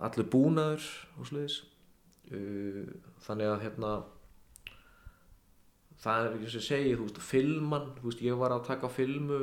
allur 0.00 0.30
búnaður 0.32 0.86
og 1.18 1.28
sluðis 1.28 1.60
uh, 2.32 2.86
þannig 3.26 3.50
að 3.50 3.62
hérna 3.66 3.92
það 6.00 6.26
er 6.26 6.36
ekki 6.38 6.50
sem 6.50 6.62
ég 6.62 6.68
segi, 6.68 6.96
þú 6.96 7.06
veist, 7.08 7.22
filman 7.30 7.90
þú 7.98 8.08
veist, 8.08 8.24
ég 8.24 8.40
var 8.40 8.54
að 8.56 8.66
taka 8.70 8.90
filmu 8.92 9.40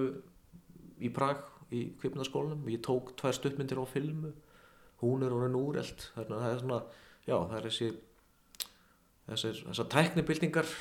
í 1.03 1.11
Prag 1.13 1.43
í 1.73 1.87
kvipnaskólanum 1.99 2.67
ég 2.71 2.83
tók 2.85 3.13
tvær 3.19 3.35
stuttmyndir 3.35 3.81
á 3.81 3.85
filmu. 3.89 4.33
Hún 5.01 5.25
er 5.25 5.35
orðin 5.35 5.57
úrelt 5.59 6.09
þannig 6.15 6.35
að 6.37 6.43
það 6.43 6.53
er 6.53 6.61
svona, 6.61 6.79
já, 7.27 7.35
það 7.37 7.57
er 7.57 7.67
þessi 7.67 7.89
þessar, 9.27 9.59
þessar 9.67 9.89
tæknibildingar 9.93 10.71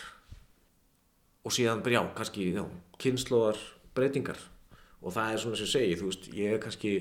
og 1.47 1.55
síðan, 1.55 1.83
já, 1.91 2.01
kannski 2.17 2.51
já, 2.55 2.65
kynnslóðar 3.03 3.61
breytingar. 3.97 4.41
Og 5.03 5.13
það 5.15 5.33
er 5.33 5.43
svona 5.43 5.59
sem 5.59 5.69
ég 5.69 5.75
segi, 5.75 5.99
þú 6.01 6.11
veist, 6.11 6.31
ég 6.35 6.55
er 6.55 6.63
kannski 6.63 6.95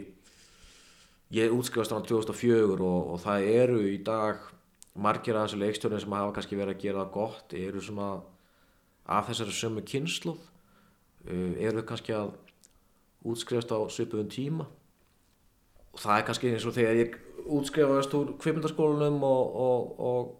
ég 1.33 1.53
útskrifast 1.53 1.93
á 1.95 1.99
2004 2.05 2.75
og, 2.75 3.13
og 3.15 3.21
það 3.23 3.47
eru 3.55 3.79
í 3.89 3.97
dag 4.05 4.43
margir 4.95 5.35
af 5.35 5.47
þessu 5.47 5.61
leikstjórnir 5.61 6.03
sem 6.03 6.15
hafa 6.15 6.33
kannski 6.35 6.59
verið 6.59 6.75
að 6.75 6.83
gera 6.83 7.03
það 7.03 7.13
gott 7.15 7.55
eru 7.59 7.81
svona 7.83 8.09
af 9.05 9.29
þessari 9.29 9.55
sömu 9.55 9.83
kynnslóð 9.85 10.39
uh, 10.39 11.53
eru 11.59 11.83
kannski 11.87 12.15
að 12.15 12.35
útskrifast 13.25 13.73
á 13.73 13.79
svipuðum 13.91 14.31
tíma. 14.31 14.67
Og 15.95 16.01
það 16.01 16.17
er 16.17 16.25
kannski 16.27 16.51
eins 16.51 16.67
og 16.67 16.75
þegar 16.75 16.99
ég 16.99 17.19
útskrifast 17.45 18.15
úr 18.17 18.33
kvipmyndaskólanum 18.41 19.21
og, 19.25 19.55
og, 19.65 19.99
og 19.99 20.33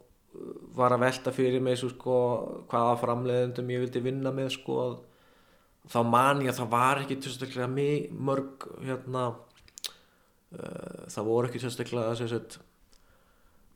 var 0.76 0.96
að 0.96 1.06
velta 1.06 1.34
fyrir 1.36 1.64
mig 1.64 1.78
svo, 1.80 1.92
sko, 1.94 2.16
hvaða 2.72 2.96
framleiðendum 3.02 3.72
ég 3.72 3.86
vildi 3.86 4.04
vinna 4.04 4.34
með 4.36 4.52
sko, 4.58 4.80
þá 5.92 6.00
man 6.10 6.44
ég 6.44 6.52
að 6.52 6.62
það 6.62 6.72
var 6.74 7.02
ekki 7.04 7.20
tilstaklega 7.24 7.70
mörg 7.72 8.68
hérna 8.84 9.26
uh, 9.32 11.06
það 11.12 11.30
voru 11.30 11.50
ekki 11.50 11.62
tilstaklega 11.64 12.16
sagt, 12.20 12.60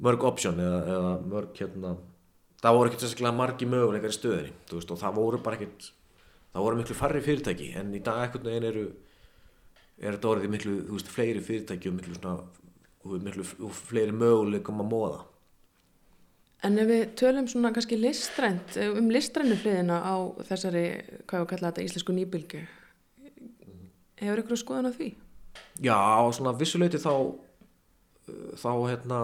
mörg 0.04 0.26
option 0.28 0.60
eða, 0.60 0.82
eða 0.96 1.14
mörg 1.30 1.62
hérna 1.62 1.96
það 2.60 2.78
voru 2.78 2.92
ekki 2.92 3.02
tilstaklega 3.04 3.38
margi 3.38 3.70
möguleikar 3.70 4.14
í 4.14 4.18
stöðinni 4.18 4.54
veist, 4.74 4.92
og 4.92 5.02
það 5.02 5.18
voru 5.22 5.42
bara 5.44 5.60
ekkit 5.60 5.92
það 6.60 6.68
voru 6.68 6.80
miklu 6.82 6.98
farri 6.98 7.24
fyrirtæki 7.24 7.72
en 7.80 7.94
í 7.96 8.04
dag 8.04 8.26
ekkert 8.28 8.46
neginn 8.48 8.68
eru 8.70 8.86
er 10.00 10.16
þetta 10.16 10.32
orðið 10.34 10.54
miklu 10.56 10.76
veist, 10.92 11.12
fleiri 11.12 11.44
fyrirtæki 11.44 11.92
og 11.92 11.98
miklu, 11.98 12.16
svona, 12.20 12.36
og 13.04 13.26
miklu 13.26 13.46
fleiri 13.82 14.16
möguleikum 14.16 14.84
að 14.84 14.92
móða 14.94 15.26
En 16.68 16.76
ef 16.76 16.90
við 16.90 17.02
tölum 17.16 17.46
svona 17.48 17.70
kannski 17.72 17.96
listrænt, 17.96 18.74
um 18.84 19.06
listrænu 19.08 19.56
hliðina 19.62 20.02
á 20.04 20.16
þessari, 20.44 20.82
hvað 21.24 21.46
við 21.46 21.48
kalla 21.54 21.70
þetta, 21.70 21.86
íslensku 21.88 22.16
nýbylgu, 22.18 22.64
hefur 24.20 24.42
ykkur 24.42 24.60
skoðan 24.60 24.90
á 24.92 24.98
því? 24.98 25.08
Já, 25.80 25.96
svona 26.36 26.52
vissuleiti 26.60 27.00
þá 27.00 27.14
þá 28.60 28.72
hérna 28.90 29.20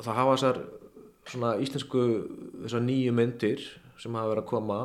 það 0.00 0.18
hafa 0.18 0.36
þessar 0.38 0.60
svona 1.28 1.50
íslensku 1.60 2.04
þessar 2.64 2.84
nýju 2.84 3.14
myndir 3.16 3.66
sem 4.00 4.16
hafa 4.16 4.32
verið 4.32 4.44
að 4.44 4.50
koma 4.50 4.78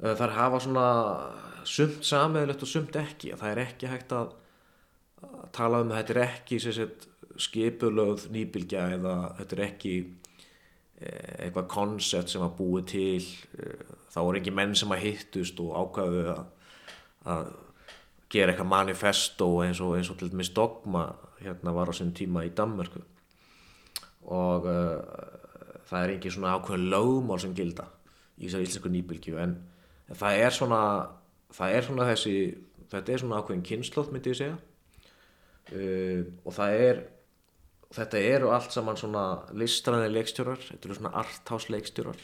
þar 0.00 0.36
hafa 0.36 0.60
svona 0.64 0.86
sumt 1.68 2.04
sameðilegt 2.06 2.64
og 2.64 2.70
sumt 2.70 2.96
ekki. 3.00 3.34
Það 3.36 3.52
er 3.52 3.62
ekki 3.66 3.90
hægt 3.90 4.14
að 4.16 4.34
tala 5.54 5.82
um 5.84 5.92
þetta 5.92 6.14
er 6.14 6.22
ekki 6.24 6.60
sett, 6.62 7.06
skipulögð 7.40 8.28
nýbylgja 8.34 8.86
eða 8.96 9.16
þetta 9.38 9.56
er 9.56 9.64
ekki 9.66 9.94
eh, 11.00 11.46
eitthvað 11.46 11.70
koncept 11.72 12.32
sem 12.32 12.44
að 12.44 12.56
búi 12.58 12.84
til. 12.88 13.24
Eh, 13.58 13.96
þá 14.10 14.20
er 14.22 14.40
ekki 14.40 14.54
menn 14.56 14.76
sem 14.78 14.92
að 14.92 15.04
hittust 15.06 15.60
og 15.62 15.74
ákvaðu 15.76 16.24
að, 16.34 16.42
að 17.34 17.52
gera 18.30 18.52
eitthvað 18.52 18.70
manifesto 18.70 19.50
eins 19.64 19.80
og, 19.82 19.96
eins 19.98 20.10
og 20.12 20.18
til 20.20 20.30
dæmis 20.30 20.52
dogma 20.54 21.08
hérna 21.40 21.74
var 21.74 21.90
á 21.90 21.94
sinn 21.96 22.12
tíma 22.14 22.44
í 22.46 22.52
Danmörku. 22.54 23.02
Og 24.30 24.66
uh, 24.68 25.00
það 25.88 26.04
er 26.04 26.12
ekki 26.14 26.30
svona 26.30 26.52
ákveðin 26.58 26.90
lögmál 26.92 27.40
sem 27.42 27.54
gilda 27.56 27.88
í 28.38 28.46
þessari 28.46 28.68
íslensku 28.68 28.92
nýbylgju 28.92 29.40
en 29.42 29.56
það 30.18 30.42
er 30.44 30.54
svona 30.54 30.82
það 31.54 31.76
er 31.76 31.86
svona 31.86 32.08
þessi 32.10 32.34
þetta 32.90 33.12
er 33.12 33.22
svona 33.22 33.40
ákveðin 33.40 33.64
kynnslóð 33.66 34.12
myndi 34.14 34.32
ég 34.32 34.38
segja. 34.40 34.58
Uh, 35.70 36.26
og 36.44 36.54
það 36.56 36.84
er 36.86 37.02
þetta 37.94 38.22
eru 38.30 38.52
allt 38.54 38.74
saman 38.74 38.98
svona 38.98 39.24
listræði 39.54 40.10
leikstjórar 40.14 40.62
þetta 40.62 40.88
eru 40.88 40.98
svona 40.98 41.14
arthouse 41.22 41.72
leikstjórar. 41.74 42.22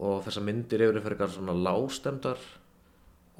Og 0.00 0.24
þessar 0.24 0.46
myndir 0.46 0.86
eru 0.86 1.02
fyrir 1.02 1.18
eitthvað 1.18 1.36
svona 1.36 1.56
lágstemdar 1.66 2.46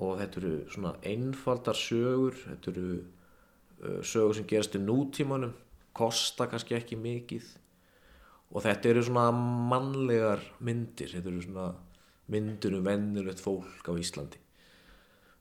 og 0.00 0.20
þetta 0.20 0.40
eru 0.42 0.52
svona 0.72 0.94
einfaldar 1.06 1.78
sögur 1.78 2.36
þetta 2.44 2.72
eru 2.74 2.86
uh, 3.00 4.00
sögur 4.06 4.38
sem 4.38 4.48
gerast 4.50 4.78
í 4.78 4.82
nútímanum 4.82 5.56
kosta 5.96 6.46
kannski 6.50 6.76
ekki 6.78 6.98
mikið. 7.00 7.46
Og 8.50 8.64
þetta 8.64 8.90
eru 8.90 9.06
svona 9.06 9.30
mannlegar 9.70 10.42
myndir 10.62 11.10
þetta 11.14 11.30
eru 11.30 11.42
svona 11.44 11.70
myndir 12.30 12.74
um 12.78 12.86
vennilegt 12.86 13.42
fólk 13.42 13.90
á 13.90 13.92
Íslandi. 13.98 14.40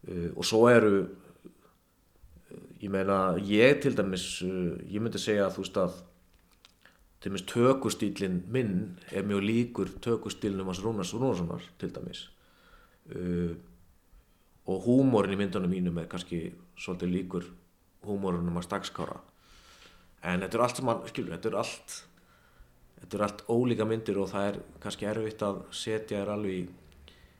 Uh, 0.07 0.29
og 0.35 0.45
svo 0.47 0.65
eru 0.71 0.93
uh, 1.03 1.09
ég 2.81 2.91
meina 2.91 3.35
ég 3.43 3.81
til 3.83 3.97
dæmis 3.97 4.41
uh, 4.45 4.77
ég 4.87 5.01
myndi 5.03 5.21
segja 5.21 5.47
að 5.47 5.57
þú 5.57 5.65
veist 5.65 5.79
að 5.83 5.97
til 7.19 7.31
dæmis 7.31 7.47
tökustílinn 7.51 8.43
minn 8.51 8.75
er 9.11 9.27
mjög 9.27 9.43
líkur 9.43 9.95
tökustílnum 9.99 10.71
hans 10.71 10.83
Rúnars 10.83 11.13
Rúnarssonar 11.13 11.65
til 11.81 11.95
dæmis. 11.95 12.27
Uh, 13.09 13.55
og 14.69 14.85
húmórin 14.85 15.33
í 15.33 15.39
myndunum 15.39 15.71
mínum 15.71 15.97
er 15.97 16.07
kannski 16.09 16.51
svolítið 16.77 17.15
líkur 17.15 17.49
húmórunum 18.05 18.59
hans 18.59 18.69
dagskára. 18.69 19.17
En 20.23 20.43
þetta 20.43 20.57
er 20.57 20.63
allt 20.65 20.79
saman, 20.79 21.03
skilur, 21.09 21.33
þetta 21.35 21.49
er 21.49 21.59
allt 21.63 21.95
þetta 22.99 23.17
er 23.17 23.23
allt 23.25 23.43
ólíka 23.47 23.87
myndir 23.87 24.19
og 24.19 24.29
það 24.31 24.47
er 24.49 24.59
kannski 24.83 25.07
erfitt 25.09 25.43
að 25.47 25.61
setja 25.75 26.19
þér 26.19 26.31
alveg 26.35 26.55
í, 26.55 26.63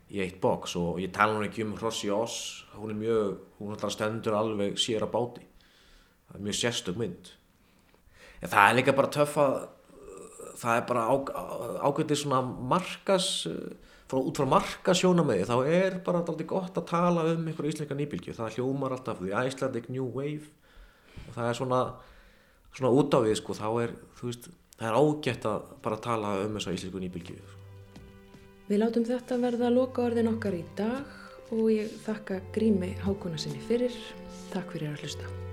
í 0.10 0.22
eitt 0.24 0.39
box 0.41 0.76
og 0.80 0.99
ég 1.03 1.12
tala 1.14 1.38
nú 1.38 1.45
ekki 1.45 1.66
um 1.66 1.76
Hrossi 1.78 2.10
Oss 2.14 2.66
hún 2.80 2.93
er 2.93 2.99
mjög, 2.99 3.36
hún 3.60 3.74
alltaf 3.76 3.93
stendur 3.93 4.38
alveg 4.38 4.80
sér 4.80 5.05
að 5.05 5.14
báti. 5.14 5.43
Það 6.30 6.39
er 6.39 6.45
mjög 6.45 6.57
sérstök 6.60 6.97
mynd. 6.99 7.34
En 8.39 8.51
það 8.53 8.70
er 8.70 8.78
líka 8.80 8.95
bara 8.95 9.12
töff 9.14 9.38
að 9.41 9.55
það 10.60 10.80
er 10.80 10.88
bara 10.89 11.05
ágætið 11.88 12.20
svona 12.20 12.41
markas 12.43 13.30
frá, 14.10 14.20
út 14.20 14.39
frá 14.39 14.47
markasjónamegi 14.49 15.47
þá 15.47 15.55
er 15.64 15.99
bara 16.05 16.22
alltaf 16.22 16.39
gott 16.49 16.80
að 16.80 16.88
tala 16.89 17.26
um 17.32 17.45
einhver 17.47 17.70
íslenska 17.70 17.95
nýbylgju, 17.95 18.36
það 18.36 18.57
hljómar 18.57 18.95
alltaf 18.95 19.22
því 19.22 19.32
Icelandic 19.47 19.88
New 19.91 20.10
Wave 20.16 20.49
og 21.28 21.38
það 21.38 21.45
er 21.45 21.60
svona 21.62 21.82
svona 22.76 22.91
út 22.95 23.16
á 23.16 23.20
við 23.24 23.38
sko, 23.39 23.55
þá 23.55 23.70
er 23.86 23.95
veist, 24.20 24.49
það 24.76 24.89
er 24.89 24.99
ágætt 24.99 25.47
að 25.47 25.72
bara 25.86 26.03
tala 26.03 26.36
um 26.43 26.60
þessa 26.60 26.76
íslensku 26.76 27.03
nýbylgju 27.05 27.59
Við 28.70 28.84
látum 28.84 29.05
þetta 29.07 29.39
verða 29.41 29.72
loka 29.74 30.03
orðin 30.05 30.30
okkar 30.30 30.53
í 30.53 30.61
dag 30.78 31.55
og 31.55 31.72
ég 31.74 31.89
þakka 32.05 32.38
Grími 32.53 32.93
Hákona 33.01 33.41
sinni 33.41 33.65
fyrir. 33.65 33.95
Takk 34.53 34.76
fyrir 34.76 34.91
að 34.93 35.07
hlusta. 35.07 35.48